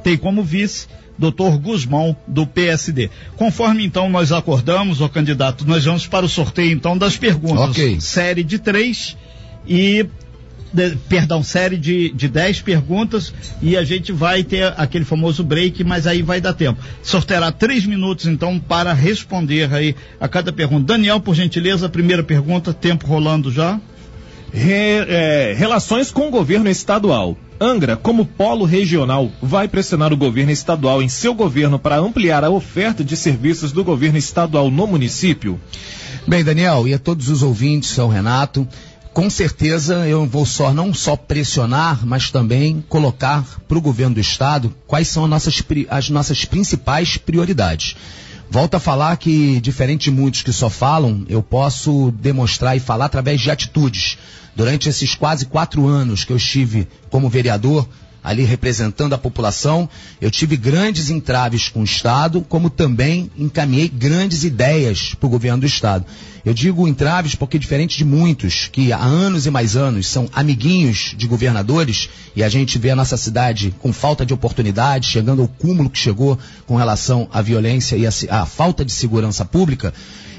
Tem 0.02 0.16
como 0.16 0.42
vice 0.42 0.86
doutor 1.18 1.58
Guzmão, 1.58 2.16
do 2.26 2.46
PSD. 2.46 3.10
Conforme 3.36 3.84
então 3.84 4.08
nós 4.08 4.32
acordamos, 4.32 5.00
o 5.00 5.08
candidato, 5.08 5.66
nós 5.66 5.84
vamos 5.84 6.06
para 6.06 6.24
o 6.24 6.28
sorteio 6.28 6.72
então 6.72 6.96
das 6.96 7.16
perguntas. 7.16 7.70
Ok. 7.70 8.00
Série 8.00 8.44
de 8.44 8.58
três 8.58 9.16
e 9.66 10.06
de, 10.72 10.96
perdão, 11.08 11.42
série 11.42 11.76
de, 11.76 12.10
de 12.10 12.28
10 12.28 12.62
perguntas 12.62 13.32
e 13.60 13.76
a 13.76 13.84
gente 13.84 14.12
vai 14.12 14.42
ter 14.42 14.74
aquele 14.76 15.04
famoso 15.04 15.42
break, 15.42 15.82
mas 15.84 16.06
aí 16.06 16.22
vai 16.22 16.40
dar 16.40 16.52
tempo. 16.52 16.80
Sorteará 17.02 17.50
três 17.50 17.86
minutos, 17.86 18.26
então, 18.26 18.58
para 18.58 18.92
responder 18.92 19.72
aí 19.72 19.94
a 20.20 20.28
cada 20.28 20.52
pergunta. 20.52 20.84
Daniel, 20.84 21.20
por 21.20 21.34
gentileza, 21.34 21.88
primeira 21.88 22.22
pergunta, 22.22 22.72
tempo 22.72 23.06
rolando 23.06 23.50
já. 23.50 23.80
Re, 24.52 25.04
é, 25.08 25.54
relações 25.56 26.10
com 26.10 26.28
o 26.28 26.30
governo 26.30 26.68
estadual. 26.68 27.36
Angra, 27.60 27.96
como 27.96 28.24
polo 28.24 28.64
regional, 28.64 29.30
vai 29.42 29.66
pressionar 29.66 30.12
o 30.12 30.16
governo 30.16 30.52
estadual 30.52 31.02
em 31.02 31.08
seu 31.08 31.34
governo 31.34 31.78
para 31.78 31.98
ampliar 31.98 32.44
a 32.44 32.50
oferta 32.50 33.02
de 33.02 33.16
serviços 33.16 33.72
do 33.72 33.82
governo 33.82 34.16
estadual 34.16 34.70
no 34.70 34.86
município? 34.86 35.60
Bem, 36.26 36.44
Daniel, 36.44 36.86
e 36.86 36.94
a 36.94 36.98
todos 36.98 37.28
os 37.28 37.42
ouvintes, 37.42 37.90
São 37.90 38.08
Renato, 38.08 38.66
com 39.12 39.28
certeza 39.28 40.06
eu 40.06 40.24
vou 40.24 40.46
só 40.46 40.72
não 40.72 40.94
só 40.94 41.16
pressionar, 41.16 42.06
mas 42.06 42.30
também 42.30 42.84
colocar 42.88 43.44
para 43.66 43.76
o 43.76 43.80
governo 43.80 44.14
do 44.14 44.20
estado 44.20 44.72
quais 44.86 45.08
são 45.08 45.24
as 45.24 45.30
nossas, 45.30 45.64
as 45.90 46.08
nossas 46.08 46.44
principais 46.44 47.16
prioridades. 47.16 47.96
Volto 48.50 48.76
a 48.76 48.80
falar 48.80 49.16
que, 49.18 49.60
diferente 49.60 50.04
de 50.04 50.10
muitos 50.10 50.42
que 50.42 50.52
só 50.52 50.70
falam, 50.70 51.24
eu 51.28 51.42
posso 51.42 52.10
demonstrar 52.12 52.76
e 52.76 52.80
falar 52.80 53.06
através 53.06 53.40
de 53.40 53.50
atitudes. 53.50 54.16
Durante 54.56 54.88
esses 54.88 55.14
quase 55.14 55.46
quatro 55.46 55.86
anos 55.86 56.24
que 56.24 56.32
eu 56.32 56.36
estive 56.36 56.88
como 57.10 57.28
vereador, 57.28 57.86
ali 58.22 58.44
representando 58.44 59.14
a 59.14 59.18
população, 59.18 59.88
eu 60.20 60.30
tive 60.30 60.56
grandes 60.56 61.10
entraves 61.10 61.68
com 61.68 61.80
o 61.80 61.84
Estado, 61.84 62.44
como 62.48 62.68
também 62.68 63.30
encaminhei 63.36 63.88
grandes 63.88 64.44
ideias 64.44 65.14
para 65.14 65.26
o 65.26 65.30
governo 65.30 65.60
do 65.60 65.66
Estado. 65.66 66.04
Eu 66.44 66.54
digo 66.54 66.88
entraves 66.88 67.34
porque, 67.34 67.58
diferente 67.58 67.96
de 67.96 68.04
muitos 68.04 68.68
que 68.68 68.92
há 68.92 68.98
anos 68.98 69.46
e 69.46 69.50
mais 69.50 69.76
anos 69.76 70.06
são 70.06 70.28
amiguinhos 70.32 71.14
de 71.16 71.26
governadores, 71.26 72.08
e 72.34 72.42
a 72.42 72.48
gente 72.48 72.78
vê 72.78 72.90
a 72.90 72.96
nossa 72.96 73.16
cidade 73.16 73.74
com 73.80 73.92
falta 73.92 74.24
de 74.24 74.32
oportunidade, 74.32 75.08
chegando 75.08 75.42
ao 75.42 75.48
cúmulo 75.48 75.90
que 75.90 75.98
chegou 75.98 76.38
com 76.66 76.76
relação 76.76 77.28
à 77.32 77.42
violência 77.42 77.96
e 77.96 78.06
à 78.06 78.46
falta 78.46 78.84
de 78.84 78.92
segurança 78.92 79.44
pública, 79.44 79.92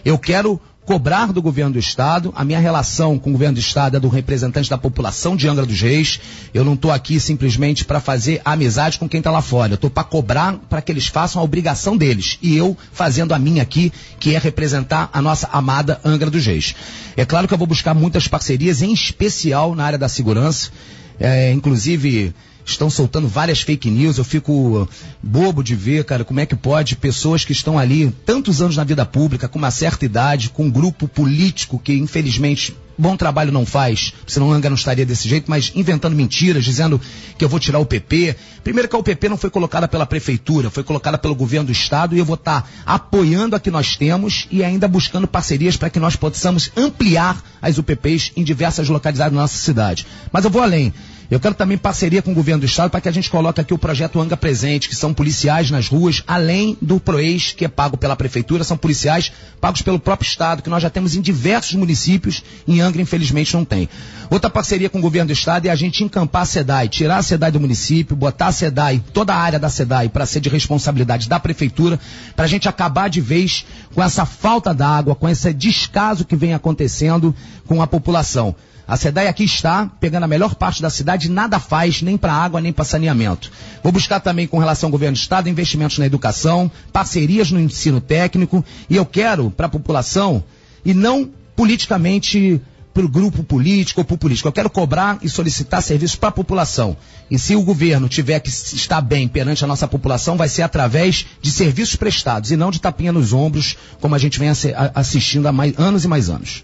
eu 0.04 0.18
quero 0.18 0.60
cobrar 0.90 1.32
do 1.32 1.40
governo 1.40 1.74
do 1.74 1.78
estado. 1.78 2.34
A 2.36 2.44
minha 2.44 2.58
relação 2.58 3.20
com 3.20 3.30
o 3.30 3.34
governo 3.34 3.54
do 3.54 3.60
estado 3.60 3.96
é 3.96 4.00
do 4.00 4.08
representante 4.08 4.72
da 4.72 4.76
população 4.76 5.36
de 5.36 5.48
Angra 5.48 5.64
dos 5.64 5.80
Reis. 5.80 6.20
Eu 6.52 6.66
não 6.66 6.74
estou 6.74 6.90
aqui 6.90 7.20
simplesmente 7.20 7.86
para 7.86 8.00
fazer 8.00 8.42
amizade 8.44 8.98
com 8.98 9.08
quem 9.08 9.20
está 9.20 9.30
lá 9.30 9.40
fora. 9.40 9.74
Eu 9.74 9.76
estou 9.76 9.92
para 9.92 10.04
cobrar 10.04 10.56
para 10.68 10.82
que 10.82 10.92
eles 10.92 11.06
façam 11.06 11.40
a 11.40 11.46
obrigação 11.46 11.96
deles. 11.96 12.40
E 12.42 12.58
eu 12.58 12.76
fazendo 12.92 13.36
a 13.36 13.38
minha 13.38 13.62
aqui, 13.62 13.94
que 14.20 14.34
é 14.34 14.40
representar 14.40 15.12
a 15.14 15.22
nossa 15.22 15.48
amada 15.54 16.02
Angra 16.04 16.32
dos 16.32 16.44
Reis. 16.44 16.74
É 17.16 17.24
claro 17.24 17.48
que 17.48 17.54
eu 17.54 17.58
vou 17.60 17.68
buscar 17.68 17.94
muitas 17.94 18.28
parcerias, 18.28 18.82
em 18.82 18.92
especial 18.92 19.76
na 19.76 19.84
área 19.84 20.00
da 20.00 20.10
segurança. 20.10 20.72
É, 21.20 21.52
inclusive, 21.52 22.34
estão 22.66 22.90
soltando 22.90 23.28
várias 23.28 23.62
fake 23.62 23.90
news. 23.90 24.18
Eu 24.18 24.24
fico 24.24 24.88
bobo 25.22 25.64
de 25.64 25.76
ver, 25.76 26.04
cara, 26.06 26.24
como 26.24 26.40
é 26.40 26.46
que 26.46 26.56
pode 26.56 26.96
pessoas 26.96 27.44
que 27.46 27.52
estão 27.52 27.78
ali 27.78 28.10
tantos 28.26 28.62
anos 28.62 28.78
na 28.78 28.84
vida 28.84 29.06
pública, 29.06 29.48
com 29.48 29.60
uma 29.60 29.72
certa 29.72 30.06
idade, 30.06 30.50
com 30.50 30.66
um 30.66 30.72
grupo 30.72 31.08
político 31.08 31.80
que 31.80 31.94
infelizmente 31.94 32.76
bom 33.00 33.16
trabalho 33.16 33.50
não 33.50 33.66
faz, 33.66 34.14
senão 34.28 34.52
Anga 34.52 34.70
não 34.70 34.76
estaria 34.76 35.06
desse 35.06 35.28
jeito, 35.28 35.50
mas 35.50 35.72
inventando 35.74 36.14
mentiras, 36.16 36.66
dizendo 36.66 37.00
que 37.38 37.46
eu 37.46 37.48
vou 37.48 37.58
tirar 37.58 37.80
o 37.80 37.86
PP. 37.86 38.36
Primeiro 38.62 38.90
que 38.90 38.96
a 38.96 39.00
UPP 39.00 39.30
não 39.30 39.38
foi 39.38 39.50
colocada 39.50 39.88
pela 39.88 40.06
prefeitura, 40.06 40.70
foi 40.70 40.84
colocada 40.84 41.18
pelo 41.18 41.34
governo 41.34 41.68
do 41.68 41.72
estado 41.72 42.14
e 42.14 42.20
eu 42.20 42.26
vou 42.26 42.36
estar 42.36 42.64
tá 42.64 42.68
apoiando 42.86 43.56
a 43.56 43.60
que 43.60 43.72
nós 43.72 43.96
temos 43.96 44.48
e 44.52 44.66
ainda 44.66 44.86
buscando 44.86 45.28
parcerias 45.28 45.78
para 45.78 45.90
que 45.90 46.00
nós 46.00 46.18
possamos 46.18 46.70
ampliar 46.76 47.42
as 47.62 47.78
UPPs 47.78 48.34
em 48.36 48.44
diversas 48.44 48.90
localidades 48.90 49.34
da 49.34 49.42
nossa 49.42 49.58
cidade. 49.58 50.06
Mas 50.32 50.44
eu 50.44 50.52
vou 50.52 50.62
além. 50.62 50.94
Eu 51.30 51.40
quero 51.40 51.54
também 51.54 51.78
parceria 51.78 52.24
com 52.24 52.32
o 52.32 52.34
governo 52.34 52.62
do 52.62 52.66
estado 52.66 52.90
para 52.90 53.00
que 53.00 53.08
a 53.08 53.12
gente 53.12 53.30
coloque 53.30 53.62
aqui 53.62 53.72
o 53.72 53.78
projeto 53.78 54.20
Anga 54.20 54.36
Presente, 54.36 54.90
que 54.90 54.96
são 54.96 55.14
policiais 55.14 55.70
nas 55.70 55.88
ruas, 55.88 56.24
além 56.26 56.76
do 56.82 57.00
PROES, 57.00 57.54
que 57.56 57.64
é 57.64 57.68
pago 57.68 57.96
pela 57.98 58.16
prefeitura, 58.16 58.64
são 58.64 58.76
policiais 58.76 59.32
pagos 59.62 59.84
pelo 59.84 60.00
próprio 60.00 60.28
estado, 60.28 60.64
que 60.64 60.72
nós 60.72 60.82
já 60.82 60.90
temos 60.90 61.16
em 61.16 61.22
diversos 61.22 61.76
municípios, 61.76 62.44
em 62.68 62.82
Angra 62.82 63.00
infelizmente 63.00 63.54
não 63.54 63.64
tem. 63.64 63.88
Outra 64.28 64.50
parceria 64.50 64.90
com 64.90 64.98
o 64.98 65.02
governo 65.02 65.28
do 65.28 65.34
estado 65.34 65.68
é 65.68 65.70
a 65.70 65.76
gente 65.76 66.04
encampar 66.04 66.42
a 66.42 66.46
SEDAI, 66.46 66.88
tirar 66.88 67.18
a 67.18 67.24
SEDAI 67.24 67.52
do 67.52 67.60
município, 67.60 68.16
botar 68.16 68.48
a 68.48 68.52
SEDAI, 68.52 69.04
toda 69.14 69.32
a 69.32 69.38
área 69.38 69.60
da 69.60 69.70
SEDAI 69.70 70.10
para 70.10 70.26
ser 70.26 70.40
de 70.40 70.50
responsabilidade 70.50 71.30
da 71.30 71.40
prefeitura, 71.40 72.00
para 72.36 72.46
a 72.46 72.48
gente 72.48 72.68
acabar 72.68 73.08
de 73.08 73.22
vez 73.22 73.68
com 73.94 74.02
essa 74.02 74.26
falta 74.26 74.74
d'água, 74.74 75.14
com 75.14 75.30
esse 75.30 75.54
descaso 75.54 76.26
que 76.26 76.36
vem 76.36 76.56
acontecendo 76.56 77.36
com 77.68 77.84
a 77.84 77.88
população. 77.88 78.56
A 78.90 78.98
SEDAI 78.98 79.28
aqui 79.28 79.44
está, 79.44 79.86
pegando 80.00 80.24
a 80.24 80.28
melhor 80.28 80.56
parte 80.56 80.82
da 80.82 80.90
cidade, 80.90 81.30
nada 81.30 81.60
faz, 81.60 82.02
nem 82.02 82.18
para 82.18 82.34
água, 82.34 82.60
nem 82.60 82.74
para 82.74 82.84
saneamento. 82.84 83.52
Vou 83.84 83.92
buscar 83.92 84.20
também, 84.20 84.48
com 84.48 84.58
relação 84.58 84.88
ao 84.88 84.92
governo 84.92 85.16
do 85.16 85.20
Estado, 85.20 85.48
investimentos 85.48 86.00
na 86.00 86.08
educação, 86.08 86.72
parcerias 86.92 87.52
no 87.52 87.60
ensino 87.60 88.02
técnico, 88.02 88.66
e 88.90 88.96
eu 88.96 89.06
quero, 89.06 89.52
para 89.52 89.68
a 89.68 89.70
população, 89.70 90.44
e 90.84 90.96
não 90.96 91.30
politicamente 91.56 92.60
para 92.92 93.06
o 93.06 93.08
grupo 93.08 93.44
político 93.44 94.02
ou 94.02 94.06
para 94.06 94.16
o 94.16 94.18
político. 94.18 94.48
Eu 94.48 94.54
quero 94.54 94.72
cobrar 94.72 95.20
e 95.22 95.30
solicitar 95.30 95.84
serviços 95.84 96.16
para 96.16 96.30
a 96.30 96.32
população. 96.32 96.98
E 97.30 97.38
se 97.38 97.56
o 97.56 97.62
governo 97.62 98.10
tiver 98.10 98.40
que 98.40 98.50
estar 98.50 99.02
bem 99.02 99.28
perante 99.28 99.64
a 99.64 99.68
nossa 99.68 99.88
população, 99.88 100.36
vai 100.36 100.50
ser 100.50 100.64
através 100.64 101.28
de 101.40 101.52
serviços 101.52 101.96
prestados 101.96 102.50
e 102.50 102.58
não 102.58 102.72
de 102.72 102.82
tapinha 102.82 103.12
nos 103.12 103.34
ombros, 103.34 103.78
como 104.02 104.16
a 104.16 104.18
gente 104.18 104.40
vem 104.40 104.50
assistindo 104.96 105.46
há 105.46 105.52
mais, 105.52 105.78
anos 105.78 106.06
e 106.06 106.08
mais 106.08 106.28
anos. 106.28 106.64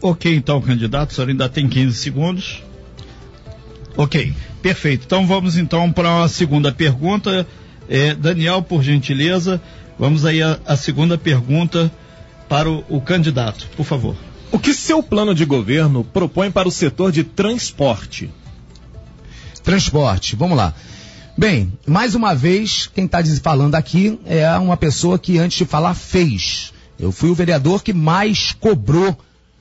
Ok, 0.00 0.34
então, 0.34 0.60
candidato, 0.60 1.10
o 1.10 1.14
senhor 1.14 1.28
ainda 1.28 1.48
tem 1.48 1.68
15 1.68 1.96
segundos. 1.96 2.62
Ok, 3.96 4.32
perfeito. 4.62 5.04
Então 5.06 5.26
vamos 5.26 5.56
então 5.56 5.90
para 5.90 6.22
a 6.22 6.28
segunda 6.28 6.70
pergunta. 6.70 7.44
É, 7.88 8.14
Daniel, 8.14 8.62
por 8.62 8.82
gentileza, 8.82 9.60
vamos 9.98 10.24
aí 10.24 10.40
a, 10.40 10.60
a 10.64 10.76
segunda 10.76 11.18
pergunta 11.18 11.90
para 12.48 12.70
o, 12.70 12.84
o 12.88 13.00
candidato, 13.00 13.68
por 13.76 13.84
favor. 13.84 14.14
O 14.52 14.58
que 14.58 14.72
seu 14.72 15.02
plano 15.02 15.34
de 15.34 15.44
governo 15.44 16.04
propõe 16.04 16.50
para 16.50 16.68
o 16.68 16.72
setor 16.72 17.10
de 17.10 17.24
transporte? 17.24 18.30
Transporte, 19.64 20.36
vamos 20.36 20.56
lá. 20.56 20.72
Bem, 21.36 21.72
mais 21.86 22.14
uma 22.14 22.34
vez, 22.34 22.88
quem 22.94 23.04
está 23.04 23.22
falando 23.42 23.74
aqui 23.74 24.18
é 24.26 24.48
uma 24.58 24.76
pessoa 24.76 25.18
que 25.18 25.38
antes 25.38 25.58
de 25.58 25.64
falar 25.64 25.94
fez. 25.94 26.72
Eu 26.98 27.10
fui 27.10 27.30
o 27.30 27.34
vereador 27.34 27.82
que 27.82 27.92
mais 27.92 28.52
cobrou 28.52 29.16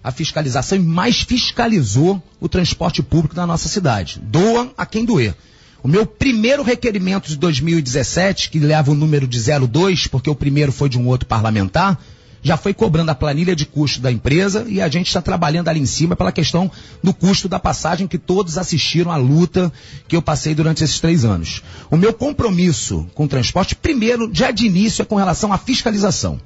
a 0.07 0.11
fiscalização 0.11 0.77
e 0.77 0.81
mais 0.81 1.19
fiscalizou 1.19 2.23
o 2.39 2.47
transporte 2.47 3.03
público 3.03 3.35
na 3.35 3.45
nossa 3.45 3.67
cidade. 3.67 4.21
Doa 4.23 4.71
a 4.77 4.85
quem 4.85 5.03
doer. 5.03 5.35
O 5.83 5.87
meu 5.89 6.05
primeiro 6.05 6.63
requerimento 6.63 7.27
de 7.27 7.35
2017, 7.35 8.49
que 8.49 8.57
leva 8.57 8.89
o 8.89 8.95
número 8.95 9.27
de 9.27 9.37
02, 9.37 10.07
porque 10.07 10.29
o 10.29 10.35
primeiro 10.35 10.71
foi 10.71 10.87
de 10.87 10.97
um 10.97 11.07
outro 11.07 11.27
parlamentar, 11.27 12.01
já 12.41 12.55
foi 12.55 12.73
cobrando 12.73 13.11
a 13.11 13.15
planilha 13.15 13.53
de 13.53 13.65
custo 13.65 13.99
da 13.99 14.09
empresa 14.09 14.65
e 14.69 14.81
a 14.81 14.87
gente 14.87 15.07
está 15.07 15.21
trabalhando 15.21 15.67
ali 15.67 15.81
em 15.81 15.85
cima 15.85 16.15
pela 16.15 16.31
questão 16.31 16.71
do 17.03 17.13
custo 17.13 17.49
da 17.49 17.59
passagem 17.59 18.07
que 18.07 18.17
todos 18.17 18.57
assistiram 18.57 19.11
à 19.11 19.17
luta 19.17 19.73
que 20.07 20.15
eu 20.15 20.21
passei 20.21 20.55
durante 20.55 20.85
esses 20.85 21.01
três 21.01 21.25
anos. 21.25 21.61
O 21.91 21.97
meu 21.97 22.13
compromisso 22.13 23.05
com 23.13 23.25
o 23.25 23.27
transporte, 23.27 23.75
primeiro, 23.75 24.29
já 24.31 24.51
de 24.51 24.65
início, 24.65 25.01
é 25.01 25.05
com 25.05 25.15
relação 25.15 25.51
à 25.51 25.57
fiscalização. 25.57 26.39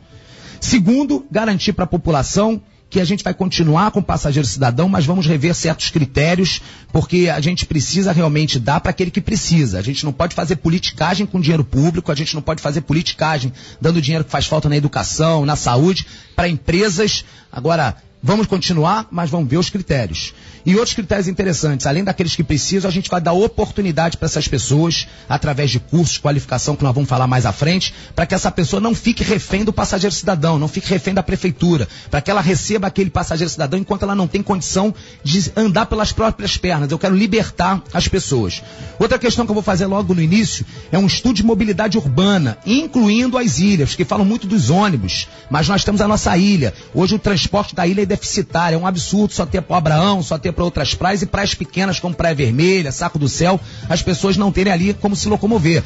Segundo, 0.59 1.25
garantir 1.29 1.73
para 1.73 1.83
a 1.83 1.87
população 1.87 2.59
que 2.91 2.99
a 2.99 3.05
gente 3.05 3.23
vai 3.23 3.33
continuar 3.33 3.89
com 3.91 4.01
o 4.01 4.03
passageiro 4.03 4.45
cidadão, 4.45 4.89
mas 4.89 5.05
vamos 5.05 5.25
rever 5.25 5.55
certos 5.55 5.89
critérios, 5.89 6.61
porque 6.91 7.29
a 7.33 7.39
gente 7.39 7.65
precisa 7.65 8.11
realmente 8.11 8.59
dar 8.59 8.81
para 8.81 8.91
aquele 8.91 9.09
que 9.09 9.21
precisa. 9.21 9.79
A 9.79 9.81
gente 9.81 10.03
não 10.03 10.11
pode 10.11 10.35
fazer 10.35 10.57
politicagem 10.57 11.25
com 11.25 11.39
dinheiro 11.39 11.63
público, 11.63 12.11
a 12.11 12.15
gente 12.15 12.35
não 12.35 12.41
pode 12.41 12.61
fazer 12.61 12.81
politicagem 12.81 13.53
dando 13.79 14.01
dinheiro 14.01 14.25
que 14.25 14.29
faz 14.29 14.45
falta 14.45 14.67
na 14.67 14.75
educação, 14.75 15.45
na 15.45 15.55
saúde, 15.55 16.05
para 16.35 16.49
empresas. 16.49 17.23
Agora, 17.49 17.95
Vamos 18.23 18.45
continuar, 18.45 19.07
mas 19.09 19.31
vamos 19.31 19.49
ver 19.49 19.57
os 19.57 19.71
critérios. 19.71 20.35
E 20.65 20.75
outros 20.75 20.93
critérios 20.93 21.27
interessantes, 21.27 21.85
além 21.85 22.03
daqueles 22.03 22.35
que 22.35 22.43
precisam, 22.43 22.89
a 22.89 22.93
gente 22.93 23.09
vai 23.09 23.19
dar 23.19 23.33
oportunidade 23.33 24.17
para 24.17 24.27
essas 24.27 24.47
pessoas, 24.47 25.07
através 25.27 25.71
de 25.71 25.79
cursos, 25.79 26.17
qualificação, 26.17 26.75
que 26.75 26.83
nós 26.83 26.93
vamos 26.93 27.09
falar 27.09 27.27
mais 27.27 27.45
à 27.45 27.51
frente, 27.51 27.93
para 28.15 28.25
que 28.25 28.35
essa 28.35 28.51
pessoa 28.51 28.79
não 28.79 28.93
fique 28.93 29.23
refém 29.23 29.63
do 29.63 29.73
passageiro 29.73 30.13
cidadão, 30.13 30.59
não 30.59 30.67
fique 30.67 30.87
refém 30.87 31.13
da 31.13 31.23
prefeitura, 31.23 31.87
para 32.09 32.21
que 32.21 32.29
ela 32.29 32.41
receba 32.41 32.87
aquele 32.87 33.09
passageiro 33.09 33.49
cidadão 33.49 33.79
enquanto 33.79 34.03
ela 34.03 34.15
não 34.15 34.27
tem 34.27 34.43
condição 34.43 34.93
de 35.23 35.51
andar 35.55 35.85
pelas 35.87 36.11
próprias 36.11 36.57
pernas. 36.57 36.91
Eu 36.91 36.99
quero 36.99 37.15
libertar 37.15 37.81
as 37.93 38.07
pessoas. 38.07 38.61
Outra 38.99 39.17
questão 39.17 39.45
que 39.45 39.51
eu 39.51 39.55
vou 39.55 39.63
fazer 39.63 39.85
logo 39.85 40.13
no 40.13 40.21
início 40.21 40.65
é 40.91 40.97
um 40.97 41.07
estudo 41.07 41.35
de 41.35 41.43
mobilidade 41.43 41.97
urbana, 41.97 42.57
incluindo 42.65 43.37
as 43.37 43.59
ilhas, 43.59 43.95
que 43.95 44.05
falam 44.05 44.25
muito 44.25 44.47
dos 44.47 44.69
ônibus, 44.69 45.27
mas 45.49 45.67
nós 45.67 45.83
temos 45.83 46.01
a 46.01 46.07
nossa 46.07 46.37
ilha. 46.37 46.73
Hoje 46.93 47.15
o 47.15 47.19
transporte 47.19 47.73
da 47.73 47.87
ilha 47.87 48.01
é 48.01 48.05
deficitária. 48.05 48.75
É 48.75 48.77
um 48.77 48.87
absurdo 48.87 49.33
só 49.33 49.45
ter 49.45 49.61
para 49.61 49.77
Abraão, 49.77 50.21
só 50.21 50.37
ter 50.37 50.50
para 50.51 50.63
outras 50.63 50.93
praias 50.93 51.21
e 51.21 51.25
praias 51.25 51.53
pequenas 51.53 51.99
como 51.99 52.15
Praia 52.15 52.35
Vermelha, 52.35 52.91
Saco 52.91 53.19
do 53.19 53.29
Céu, 53.29 53.59
as 53.89 54.01
pessoas 54.01 54.37
não 54.37 54.51
terem 54.51 54.71
ali 54.71 54.93
como 54.93 55.15
se 55.15 55.27
locomover. 55.27 55.83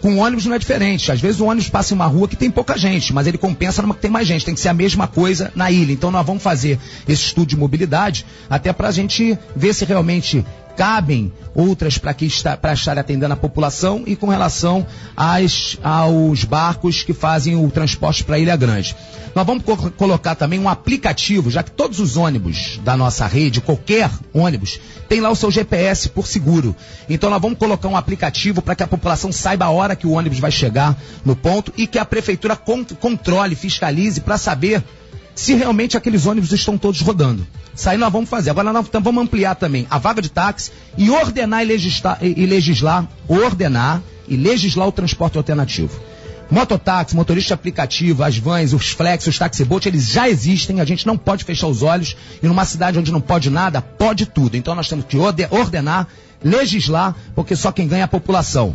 Com 0.00 0.18
ônibus 0.18 0.46
não 0.46 0.54
é 0.54 0.58
diferente. 0.58 1.10
Às 1.10 1.20
vezes 1.20 1.40
o 1.40 1.46
ônibus 1.46 1.68
passa 1.68 1.92
em 1.92 1.96
uma 1.96 2.06
rua 2.06 2.28
que 2.28 2.36
tem 2.36 2.50
pouca 2.50 2.78
gente, 2.78 3.12
mas 3.12 3.26
ele 3.26 3.36
compensa 3.36 3.82
numa 3.82 3.94
que 3.94 4.00
tem 4.00 4.10
mais 4.10 4.28
gente. 4.28 4.44
Tem 4.44 4.54
que 4.54 4.60
ser 4.60 4.68
a 4.68 4.74
mesma 4.74 5.08
coisa 5.08 5.50
na 5.56 5.70
ilha. 5.70 5.92
Então 5.92 6.10
nós 6.10 6.24
vamos 6.24 6.42
fazer 6.42 6.78
esse 7.08 7.24
estudo 7.24 7.48
de 7.48 7.56
mobilidade 7.56 8.24
até 8.48 8.72
para 8.72 8.88
a 8.88 8.92
gente 8.92 9.36
ver 9.56 9.74
se 9.74 9.84
realmente 9.84 10.44
cabem 10.78 11.32
outras 11.56 11.98
para 11.98 12.14
está, 12.20 12.56
estar 12.72 12.96
atendendo 12.96 13.34
a 13.34 13.36
população 13.36 14.04
e 14.06 14.14
com 14.14 14.28
relação 14.28 14.86
às, 15.16 15.76
aos 15.82 16.44
barcos 16.44 17.02
que 17.02 17.12
fazem 17.12 17.56
o 17.56 17.68
transporte 17.68 18.22
para 18.22 18.38
Ilha 18.38 18.54
Grande. 18.54 18.94
Nós 19.34 19.44
vamos 19.44 19.64
co 19.64 19.76
colocar 19.90 20.36
também 20.36 20.60
um 20.60 20.68
aplicativo, 20.68 21.50
já 21.50 21.64
que 21.64 21.72
todos 21.72 21.98
os 21.98 22.16
ônibus 22.16 22.78
da 22.84 22.96
nossa 22.96 23.26
rede, 23.26 23.60
qualquer 23.60 24.08
ônibus, 24.32 24.78
tem 25.08 25.20
lá 25.20 25.30
o 25.30 25.34
seu 25.34 25.50
GPS 25.50 26.10
por 26.10 26.28
seguro. 26.28 26.76
Então 27.08 27.28
nós 27.28 27.42
vamos 27.42 27.58
colocar 27.58 27.88
um 27.88 27.96
aplicativo 27.96 28.62
para 28.62 28.76
que 28.76 28.84
a 28.84 28.86
população 28.86 29.32
saiba 29.32 29.64
a 29.64 29.70
hora 29.70 29.96
que 29.96 30.06
o 30.06 30.12
ônibus 30.12 30.38
vai 30.38 30.52
chegar 30.52 30.96
no 31.24 31.34
ponto 31.34 31.72
e 31.76 31.88
que 31.88 31.98
a 31.98 32.04
prefeitura 32.04 32.56
controle, 32.56 33.56
fiscalize 33.56 34.20
para 34.20 34.38
saber 34.38 34.84
se 35.38 35.54
realmente 35.54 35.96
aqueles 35.96 36.26
ônibus 36.26 36.50
estão 36.50 36.76
todos 36.76 37.00
rodando. 37.00 37.46
Isso 37.72 37.88
aí 37.88 37.96
nós 37.96 38.12
vamos 38.12 38.28
fazer. 38.28 38.50
Agora 38.50 38.72
nós 38.72 38.88
vamos 38.92 39.22
ampliar 39.22 39.54
também 39.54 39.86
a 39.88 39.96
vaga 39.96 40.20
de 40.20 40.28
táxi 40.28 40.72
e 40.96 41.10
ordenar 41.10 41.62
e 41.62 41.64
legislar, 41.64 42.18
e 42.20 42.44
legislar, 42.44 43.08
ordenar 43.28 44.02
e 44.26 44.36
legislar 44.36 44.88
o 44.88 44.90
transporte 44.90 45.38
alternativo. 45.38 45.96
Mototáxi, 46.50 47.14
motorista 47.14 47.54
aplicativo, 47.54 48.24
as 48.24 48.36
vans, 48.36 48.72
os 48.72 48.88
flex, 48.88 49.28
os 49.28 49.38
taxibots, 49.38 49.86
eles 49.86 50.08
já 50.08 50.28
existem, 50.28 50.80
a 50.80 50.84
gente 50.84 51.06
não 51.06 51.16
pode 51.16 51.44
fechar 51.44 51.68
os 51.68 51.84
olhos. 51.84 52.16
E 52.42 52.48
numa 52.48 52.64
cidade 52.64 52.98
onde 52.98 53.12
não 53.12 53.20
pode 53.20 53.48
nada, 53.48 53.80
pode 53.80 54.26
tudo. 54.26 54.56
Então 54.56 54.74
nós 54.74 54.88
temos 54.88 55.04
que 55.04 55.16
ordenar, 55.16 56.08
legislar, 56.42 57.14
porque 57.36 57.54
só 57.54 57.70
quem 57.70 57.86
ganha 57.86 58.02
é 58.02 58.04
a 58.04 58.08
população. 58.08 58.74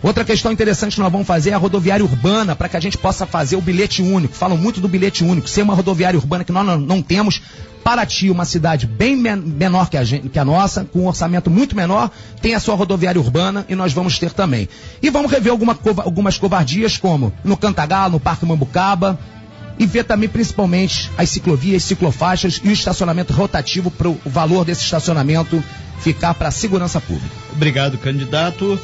Outra 0.00 0.24
questão 0.24 0.52
interessante 0.52 0.94
que 0.94 1.00
nós 1.00 1.10
vamos 1.10 1.26
fazer 1.26 1.50
é 1.50 1.54
a 1.54 1.58
rodoviária 1.58 2.04
urbana, 2.04 2.54
para 2.54 2.68
que 2.68 2.76
a 2.76 2.80
gente 2.80 2.96
possa 2.96 3.26
fazer 3.26 3.56
o 3.56 3.60
bilhete 3.60 4.00
único. 4.00 4.34
Falam 4.34 4.56
muito 4.56 4.80
do 4.80 4.86
bilhete 4.86 5.24
único, 5.24 5.48
ser 5.48 5.62
uma 5.62 5.74
rodoviária 5.74 6.18
urbana 6.18 6.44
que 6.44 6.52
nós 6.52 6.80
não, 6.80 7.02
temos. 7.02 7.42
Paraty, 7.82 8.30
uma 8.30 8.44
cidade 8.44 8.86
bem 8.86 9.16
menor 9.16 9.88
que 9.88 9.96
a, 9.96 10.04
gente, 10.04 10.28
que 10.28 10.38
a 10.38 10.44
nossa, 10.44 10.84
com 10.84 11.00
um 11.00 11.06
orçamento 11.06 11.50
muito 11.50 11.74
menor, 11.74 12.10
tem 12.40 12.54
a 12.54 12.60
sua 12.60 12.74
rodoviária 12.74 13.20
urbana 13.20 13.64
e 13.68 13.74
nós 13.74 13.92
vamos 13.92 14.18
ter 14.18 14.30
também. 14.30 14.68
E 15.02 15.10
vamos 15.10 15.30
rever 15.32 15.50
alguma, 15.50 15.76
algumas 15.98 16.36
covardias, 16.36 16.96
como 16.96 17.32
no 17.42 17.56
Cantagalo, 17.56 18.14
no 18.14 18.20
Parque 18.20 18.44
Mambucaba, 18.44 19.18
e 19.78 19.86
ver 19.86 20.04
também 20.04 20.28
principalmente 20.28 21.10
as 21.16 21.30
ciclovias, 21.30 21.82
ciclofaixas 21.82 22.60
e 22.62 22.68
o 22.68 22.72
estacionamento 22.72 23.32
rotativo 23.32 23.90
para 23.90 24.08
o 24.08 24.18
valor 24.26 24.64
desse 24.64 24.82
estacionamento 24.82 25.62
ficar 26.00 26.34
para 26.34 26.48
a 26.48 26.52
segurança 26.52 27.00
pública. 27.00 27.34
Obrigado, 27.52 27.96
candidato. 27.98 28.78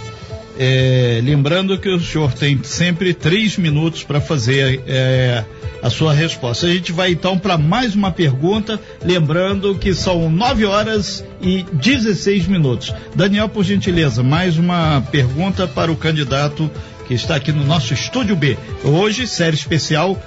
É, 0.57 1.21
lembrando 1.23 1.79
que 1.79 1.89
o 1.89 2.01
senhor 2.01 2.33
tem 2.33 2.63
sempre 2.63 3.13
três 3.13 3.57
minutos 3.59 4.05
para 4.05 4.21
fazer 4.21 4.83
é, 4.87 5.45
a 5.83 5.91
sua 5.91 6.13
resposta. 6.13 6.67
A 6.67 6.71
gente 6.71 6.93
vai 6.93 7.11
então 7.11 7.39
para 7.39 7.59
mais 7.59 7.95
uma 7.95 8.13
pergunta, 8.13 8.81
lembrando 9.05 9.75
que 9.75 9.93
são 9.95 10.31
nove 10.31 10.65
horas 10.65 11.25
e 11.41 11.65
16 11.73 12.47
minutos. 12.47 12.95
Daniel, 13.15 13.49
por 13.49 13.65
gentileza, 13.65 14.23
mais 14.23 14.57
uma 14.57 15.01
pergunta 15.11 15.67
para 15.67 15.91
o 15.91 15.97
candidato 15.97 16.71
que 17.09 17.15
está 17.15 17.35
aqui 17.35 17.53
no 17.53 17.65
nosso 17.65 17.93
estúdio 17.93 18.37
B. 18.37 18.57
Hoje, 18.85 19.27
série 19.27 19.57
especial, 19.57 20.21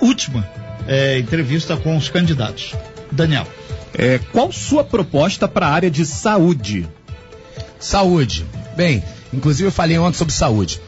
última 0.00 0.48
é, 0.86 1.18
entrevista 1.18 1.76
com 1.76 1.96
os 1.96 2.08
candidatos. 2.08 2.74
Daniel. 3.10 3.46
É, 3.96 4.18
qual 4.32 4.50
sua 4.50 4.82
proposta 4.82 5.46
para 5.46 5.66
a 5.66 5.70
área 5.70 5.90
de 5.90 6.04
saúde? 6.04 6.88
Saúde. 7.78 8.44
Bem, 8.76 9.02
Inclusive 9.34 9.68
eu 9.68 9.72
falei 9.72 9.98
ontem 9.98 10.16
sobre 10.16 10.32
saúde. 10.32 10.80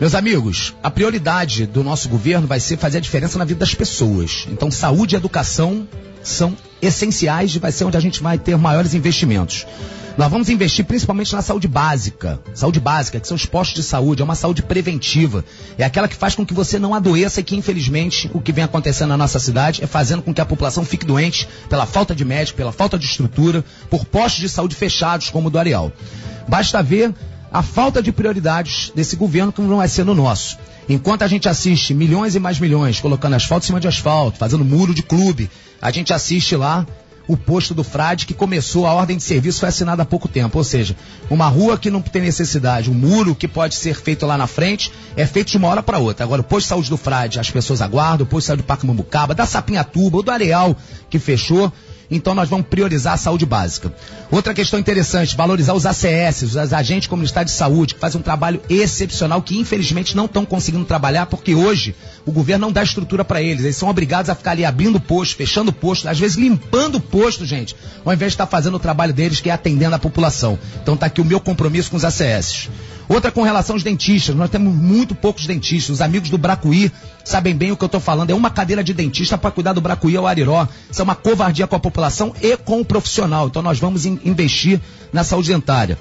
Meus 0.00 0.14
amigos, 0.14 0.74
a 0.82 0.90
prioridade 0.90 1.66
do 1.66 1.84
nosso 1.84 2.08
governo 2.08 2.46
vai 2.46 2.58
ser 2.58 2.76
fazer 2.76 2.98
a 2.98 3.00
diferença 3.00 3.38
na 3.38 3.44
vida 3.44 3.60
das 3.60 3.74
pessoas. 3.74 4.46
Então, 4.50 4.70
saúde 4.70 5.14
e 5.14 5.16
educação 5.16 5.86
são 6.22 6.56
essenciais 6.80 7.54
e 7.54 7.58
vai 7.58 7.70
ser 7.70 7.84
onde 7.84 7.96
a 7.96 8.00
gente 8.00 8.22
vai 8.22 8.36
ter 8.36 8.56
maiores 8.56 8.94
investimentos. 8.94 9.64
Nós 10.18 10.30
vamos 10.30 10.50
investir 10.50 10.84
principalmente 10.84 11.32
na 11.32 11.40
saúde 11.40 11.66
básica. 11.66 12.38
Saúde 12.52 12.78
básica, 12.78 13.18
que 13.18 13.26
são 13.26 13.34
os 13.34 13.46
postos 13.46 13.76
de 13.76 13.82
saúde, 13.82 14.20
é 14.20 14.24
uma 14.24 14.34
saúde 14.34 14.62
preventiva. 14.62 15.44
É 15.78 15.84
aquela 15.84 16.06
que 16.06 16.16
faz 16.16 16.34
com 16.34 16.44
que 16.44 16.52
você 16.52 16.78
não 16.78 16.94
adoeça 16.94 17.40
e 17.40 17.44
que, 17.44 17.56
infelizmente, 17.56 18.30
o 18.34 18.40
que 18.40 18.52
vem 18.52 18.64
acontecendo 18.64 19.08
na 19.08 19.16
nossa 19.16 19.38
cidade 19.38 19.82
é 19.82 19.86
fazendo 19.86 20.20
com 20.20 20.34
que 20.34 20.40
a 20.40 20.44
população 20.44 20.84
fique 20.84 21.06
doente 21.06 21.48
pela 21.68 21.86
falta 21.86 22.14
de 22.14 22.24
médico, 22.24 22.58
pela 22.58 22.72
falta 22.72 22.98
de 22.98 23.06
estrutura, 23.06 23.64
por 23.88 24.04
postos 24.04 24.40
de 24.40 24.48
saúde 24.48 24.74
fechados 24.74 25.30
como 25.30 25.48
o 25.48 25.50
do 25.50 25.58
Areal. 25.58 25.90
Basta 26.46 26.82
ver 26.82 27.14
a 27.52 27.62
falta 27.62 28.02
de 28.02 28.10
prioridades 28.10 28.90
desse 28.94 29.14
governo 29.14 29.52
que 29.52 29.60
não 29.60 29.76
vai 29.76 29.88
ser 29.88 30.04
no 30.04 30.14
nosso. 30.14 30.58
Enquanto 30.88 31.22
a 31.22 31.28
gente 31.28 31.48
assiste 31.48 31.94
milhões 31.94 32.34
e 32.34 32.40
mais 32.40 32.58
milhões 32.58 32.98
colocando 32.98 33.34
asfalto 33.34 33.64
em 33.64 33.66
cima 33.66 33.80
de 33.80 33.88
asfalto, 33.88 34.38
fazendo 34.38 34.64
muro 34.64 34.94
de 34.94 35.02
clube, 35.02 35.50
a 35.80 35.90
gente 35.90 36.12
assiste 36.12 36.56
lá 36.56 36.86
o 37.28 37.36
posto 37.36 37.72
do 37.72 37.84
Frade 37.84 38.26
que 38.26 38.34
começou, 38.34 38.86
a 38.86 38.92
ordem 38.92 39.16
de 39.16 39.22
serviço 39.22 39.60
foi 39.60 39.68
assinada 39.68 40.02
há 40.02 40.06
pouco 40.06 40.28
tempo. 40.28 40.58
Ou 40.58 40.64
seja, 40.64 40.96
uma 41.30 41.46
rua 41.46 41.78
que 41.78 41.90
não 41.90 42.02
tem 42.02 42.22
necessidade, 42.22 42.90
um 42.90 42.94
muro 42.94 43.34
que 43.34 43.46
pode 43.46 43.74
ser 43.74 43.94
feito 43.94 44.26
lá 44.26 44.36
na 44.36 44.46
frente, 44.46 44.92
é 45.16 45.26
feito 45.26 45.50
de 45.50 45.56
uma 45.56 45.68
hora 45.68 45.82
para 45.82 45.98
outra. 45.98 46.24
Agora, 46.24 46.40
o 46.40 46.44
posto 46.44 46.64
de 46.64 46.68
saúde 46.68 46.90
do 46.90 46.96
Frade, 46.96 47.38
as 47.38 47.50
pessoas 47.50 47.80
aguardam, 47.80 48.24
o 48.24 48.28
posto 48.28 48.44
de 48.44 48.46
saúde 48.48 48.62
do 48.62 48.66
Parque 48.66 48.86
Mambucaba, 48.86 49.34
da 49.34 49.46
Sapinhatuba, 49.46 50.18
o 50.18 50.22
do 50.22 50.30
Areal, 50.30 50.76
que 51.08 51.18
fechou 51.18 51.72
então 52.10 52.34
nós 52.34 52.48
vamos 52.48 52.66
priorizar 52.66 53.14
a 53.14 53.16
saúde 53.16 53.46
básica. 53.46 53.92
Outra 54.30 54.54
questão 54.54 54.78
interessante, 54.78 55.36
valorizar 55.36 55.74
os 55.74 55.86
ACS, 55.86 56.42
os 56.42 56.56
agentes 56.56 57.08
comunitários 57.08 57.52
de 57.52 57.58
saúde, 57.58 57.94
que 57.94 58.00
fazem 58.00 58.20
um 58.20 58.24
trabalho 58.24 58.60
excepcional, 58.68 59.42
que 59.42 59.58
infelizmente 59.58 60.16
não 60.16 60.26
estão 60.26 60.44
conseguindo 60.44 60.84
trabalhar, 60.84 61.26
porque 61.26 61.54
hoje 61.54 61.94
o 62.24 62.32
governo 62.32 62.66
não 62.66 62.72
dá 62.72 62.82
estrutura 62.82 63.24
para 63.24 63.42
eles. 63.42 63.64
Eles 63.64 63.76
são 63.76 63.88
obrigados 63.88 64.30
a 64.30 64.34
ficar 64.34 64.52
ali 64.52 64.64
abrindo 64.64 65.00
posto, 65.00 65.36
fechando 65.36 65.72
posto, 65.72 66.08
às 66.08 66.18
vezes 66.18 66.36
limpando 66.36 67.00
posto, 67.00 67.44
gente, 67.44 67.76
ao 68.04 68.12
invés 68.12 68.32
de 68.32 68.34
estar 68.34 68.46
fazendo 68.46 68.76
o 68.76 68.80
trabalho 68.80 69.12
deles, 69.12 69.40
que 69.40 69.50
é 69.50 69.52
atendendo 69.52 69.94
a 69.94 69.98
população. 69.98 70.58
Então 70.82 70.94
está 70.94 71.06
aqui 71.06 71.20
o 71.20 71.24
meu 71.24 71.40
compromisso 71.40 71.90
com 71.90 71.96
os 71.96 72.04
ACS. 72.04 72.68
Outra 73.08 73.30
com 73.30 73.42
relação 73.42 73.76
aos 73.76 73.82
dentistas. 73.82 74.34
Nós 74.34 74.48
temos 74.48 74.74
muito 74.74 75.14
poucos 75.14 75.46
dentistas. 75.46 75.96
Os 75.96 76.00
amigos 76.00 76.30
do 76.30 76.38
Bracuí 76.38 76.90
sabem 77.24 77.54
bem 77.54 77.70
o 77.70 77.76
que 77.76 77.84
eu 77.84 77.86
estou 77.86 78.00
falando. 78.00 78.30
É 78.30 78.34
uma 78.34 78.50
cadeira 78.50 78.82
de 78.82 78.94
dentista 78.94 79.36
para 79.36 79.50
cuidar 79.50 79.72
do 79.72 79.80
Bracuí 79.80 80.16
ao 80.16 80.26
Ariró. 80.26 80.66
Isso 80.90 81.00
é 81.00 81.04
uma 81.04 81.14
covardia 81.14 81.66
com 81.66 81.76
a 81.76 81.80
população 81.80 82.01
e 82.40 82.56
com 82.56 82.80
o 82.80 82.84
profissional. 82.84 83.46
Então 83.46 83.62
nós 83.62 83.78
vamos 83.78 84.06
investir 84.06 84.80
na 85.12 85.24
saúde 85.24 85.52
dentária. 85.52 85.98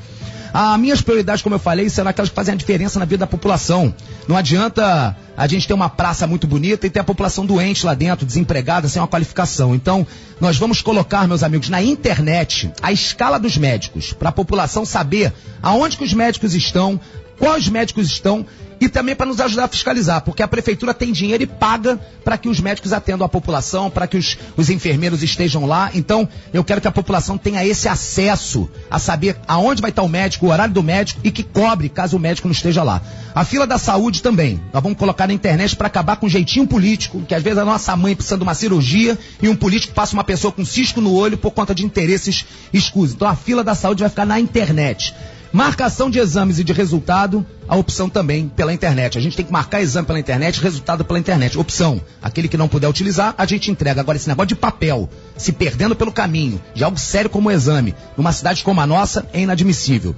As 0.54 0.78
minhas 0.80 1.02
prioridades, 1.02 1.42
como 1.42 1.56
eu 1.56 1.60
falei, 1.60 1.90
serão 1.90 2.10
aquelas 2.10 2.30
que 2.30 2.36
fazem 2.36 2.54
a 2.54 2.58
diferença 2.58 3.00
na 3.00 3.06
vida 3.06 3.20
da 3.20 3.28
população. 3.28 3.94
Não 4.28 4.36
adianta 4.36 5.16
a 5.38 5.48
gente 5.48 5.66
ter 5.66 5.74
uma 5.74 5.90
praça 5.90 6.28
muito 6.28 6.46
bonita 6.46 6.86
e 6.86 6.90
ter 6.90 7.00
a 7.00 7.06
população 7.06 7.46
doente 7.46 7.86
lá 7.86 7.94
dentro, 7.94 8.26
desempregada, 8.26 8.90
sem 8.90 9.02
uma 9.02 9.08
qualificação. 9.08 9.74
Então, 9.74 10.06
nós 10.42 10.58
vamos 10.58 10.82
colocar, 10.82 11.26
meus 11.26 11.42
amigos, 11.42 11.70
na 11.70 11.82
internet 11.82 12.70
a 12.82 12.92
escala 12.92 13.40
dos 13.40 13.58
médicos, 13.58 14.12
para 14.12 14.30
a 14.30 14.34
população 14.34 14.86
saber 14.86 15.34
aonde 15.64 15.98
que 15.98 16.04
os 16.04 16.14
médicos 16.14 16.54
estão, 16.54 17.00
quais 17.42 17.68
médicos 17.68 18.06
estão 18.06 18.46
e 18.80 18.88
também 18.90 19.16
para 19.16 19.28
nos 19.28 19.40
ajudar 19.40 19.66
a 19.66 19.68
fiscalizar, 19.68 20.22
porque 20.22 20.42
a 20.42 20.48
prefeitura 20.48 20.92
tem 20.92 21.12
dinheiro 21.12 21.44
e 21.44 21.48
paga 21.48 22.00
para 22.24 22.36
que 22.36 22.50
os 22.50 22.60
médicos 22.60 22.94
atendam 22.94 23.26
a 23.26 23.30
população, 23.30 23.92
para 23.92 24.08
que 24.08 24.18
os, 24.18 24.38
os, 24.58 24.72
enfermeiros 24.72 25.22
estejam 25.22 25.68
lá. 25.68 25.92
Então, 25.94 26.28
eu 26.52 26.64
quero 26.64 26.82
que 26.82 26.88
a 26.88 26.92
população 26.92 27.38
tenha 27.38 27.64
esse 27.64 27.88
acesso 27.88 28.70
a 28.90 28.98
saber 28.98 29.38
aonde 29.48 29.82
vai 29.82 29.92
estar 29.92 30.02
o 30.02 30.10
médico, 30.10 30.48
o 30.48 30.50
horário 30.50 30.74
do 30.74 30.82
médico 30.82 31.20
e 31.24 31.30
que 31.30 31.44
cobre 31.44 31.90
caso 31.90 32.18
o 32.18 32.20
médico 32.20 32.48
não 32.48 32.54
esteja 32.54 32.82
lá. 32.82 33.02
A 33.36 33.46
fila 33.46 33.68
da 33.68 33.78
saúde 33.78 34.22
também. 34.24 34.60
Nós 34.74 34.82
vamos 34.82 34.98
colocar 34.98 35.28
na 35.28 35.34
internet 35.34 35.76
para 35.76 35.88
acabar 35.88 36.16
com 36.16 36.26
o 36.26 36.30
jeitinho 36.30 36.66
político, 36.66 37.22
que 37.22 37.36
às 37.36 37.44
vezes 37.44 37.60
a 37.60 37.66
nossa 37.66 37.96
mãe 37.96 38.16
precisa 38.16 38.38
de 38.38 38.44
uma 38.44 38.56
cirurgia 38.56 39.18
e 39.42 39.48
um 39.48 39.56
político 39.56 39.94
passa 39.94 40.14
uma 40.14 40.24
pessoa 40.24 40.52
com 40.52 40.66
cisco 40.66 41.02
no 41.02 41.14
olho 41.14 41.38
por 41.38 41.52
conta 41.52 41.76
de 41.76 41.86
interesses 41.86 42.46
escusos. 42.74 43.16
Então, 43.16 43.28
a 43.28 43.36
fila 43.36 43.64
da 43.64 43.76
saúde 43.76 44.02
vai 44.02 44.10
ficar 44.10 44.26
na 44.26 44.40
internet. 44.40 45.14
Marcação 45.54 46.10
de 46.10 46.18
exames 46.18 46.60
e 46.60 46.64
de 46.64 46.72
resultado, 46.72 47.46
a 47.68 47.76
opção 47.76 48.10
também 48.10 48.48
pela 48.48 48.74
internet. 48.74 49.18
A 49.18 49.22
gente 49.22 49.36
tem 49.36 49.46
que 49.46 49.52
marcar 49.52 49.82
exame 49.82 50.08
pela 50.08 50.20
internet, 50.20 50.62
resultado 50.62 51.04
pela 51.04 51.20
internet. 51.20 51.58
Opção, 51.58 52.00
aquele 52.22 52.48
que 52.48 52.56
não 52.56 52.70
puder 52.70 52.88
utilizar, 52.88 53.36
a 53.38 53.46
gente 53.46 53.70
entrega. 53.70 54.00
Agora, 54.00 54.18
esse 54.18 54.30
negócio 54.30 54.48
de 54.48 54.56
papel, 54.56 55.10
se 55.36 55.52
perdendo 55.52 55.94
pelo 55.94 56.12
caminho, 56.12 56.62
de 56.74 56.86
algo 56.86 56.98
sério 56.98 57.30
como 57.30 57.50
o 57.50 57.52
exame, 57.52 57.94
numa 58.16 58.32
cidade 58.32 58.64
como 58.64 58.80
a 58.80 58.88
nossa, 58.88 59.28
é 59.34 59.42
inadmissível. 59.42 60.16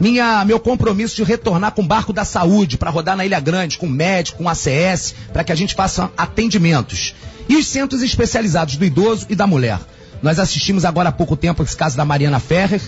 Minha, 0.00 0.42
meu 0.46 0.58
compromisso 0.58 1.14
de 1.14 1.24
retornar 1.24 1.72
com 1.72 1.82
o 1.82 1.86
barco 1.86 2.10
da 2.10 2.24
saúde 2.24 2.78
para 2.78 2.88
rodar 2.88 3.14
na 3.18 3.26
Ilha 3.26 3.38
Grande, 3.38 3.76
com 3.76 3.86
médico, 3.86 4.38
com 4.38 4.48
ACS, 4.48 5.14
para 5.30 5.44
que 5.44 5.52
a 5.52 5.54
gente 5.54 5.74
faça 5.74 6.10
atendimentos. 6.16 7.14
E 7.50 7.56
os 7.56 7.66
centros 7.66 8.00
especializados 8.00 8.76
do 8.76 8.84
idoso 8.86 9.26
e 9.28 9.34
da 9.34 9.46
mulher. 9.46 9.78
Nós 10.22 10.38
assistimos 10.38 10.86
agora 10.86 11.10
há 11.10 11.12
pouco 11.12 11.36
tempo 11.36 11.62
esse 11.62 11.76
caso 11.76 11.98
da 11.98 12.04
Mariana 12.04 12.40
Ferrer, 12.40 12.80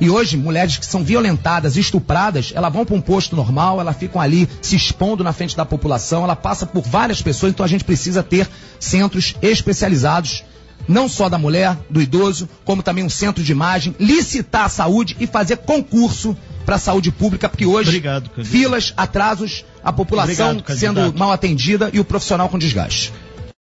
e 0.00 0.10
hoje, 0.10 0.36
mulheres 0.36 0.76
que 0.76 0.86
são 0.86 1.04
violentadas, 1.04 1.76
estupradas, 1.76 2.52
elas 2.54 2.72
vão 2.72 2.84
para 2.84 2.94
um 2.94 3.00
posto 3.00 3.36
normal, 3.36 3.80
elas 3.80 3.96
ficam 3.96 4.20
ali 4.20 4.48
se 4.60 4.76
expondo 4.76 5.22
na 5.22 5.32
frente 5.32 5.56
da 5.56 5.64
população, 5.64 6.24
ela 6.24 6.36
passa 6.36 6.66
por 6.66 6.82
várias 6.82 7.22
pessoas, 7.22 7.52
então 7.52 7.64
a 7.64 7.68
gente 7.68 7.84
precisa 7.84 8.22
ter 8.22 8.48
centros 8.80 9.34
especializados, 9.40 10.44
não 10.88 11.08
só 11.08 11.28
da 11.28 11.38
mulher, 11.38 11.78
do 11.88 12.02
idoso, 12.02 12.48
como 12.64 12.82
também 12.82 13.04
um 13.04 13.10
centro 13.10 13.42
de 13.42 13.52
imagem, 13.52 13.94
licitar 13.98 14.64
a 14.64 14.68
saúde 14.68 15.16
e 15.20 15.26
fazer 15.26 15.58
concurso 15.58 16.36
para 16.66 16.76
a 16.76 16.78
saúde 16.78 17.10
pública, 17.10 17.48
porque 17.48 17.66
hoje 17.66 17.90
Obrigado, 17.90 18.30
filas, 18.42 18.92
atrasos, 18.96 19.64
a 19.82 19.92
população 19.92 20.52
Obrigado, 20.52 20.78
sendo 20.78 21.14
mal 21.16 21.30
atendida 21.30 21.90
e 21.92 22.00
o 22.00 22.04
profissional 22.04 22.48
com 22.48 22.58
desgaste. 22.58 23.12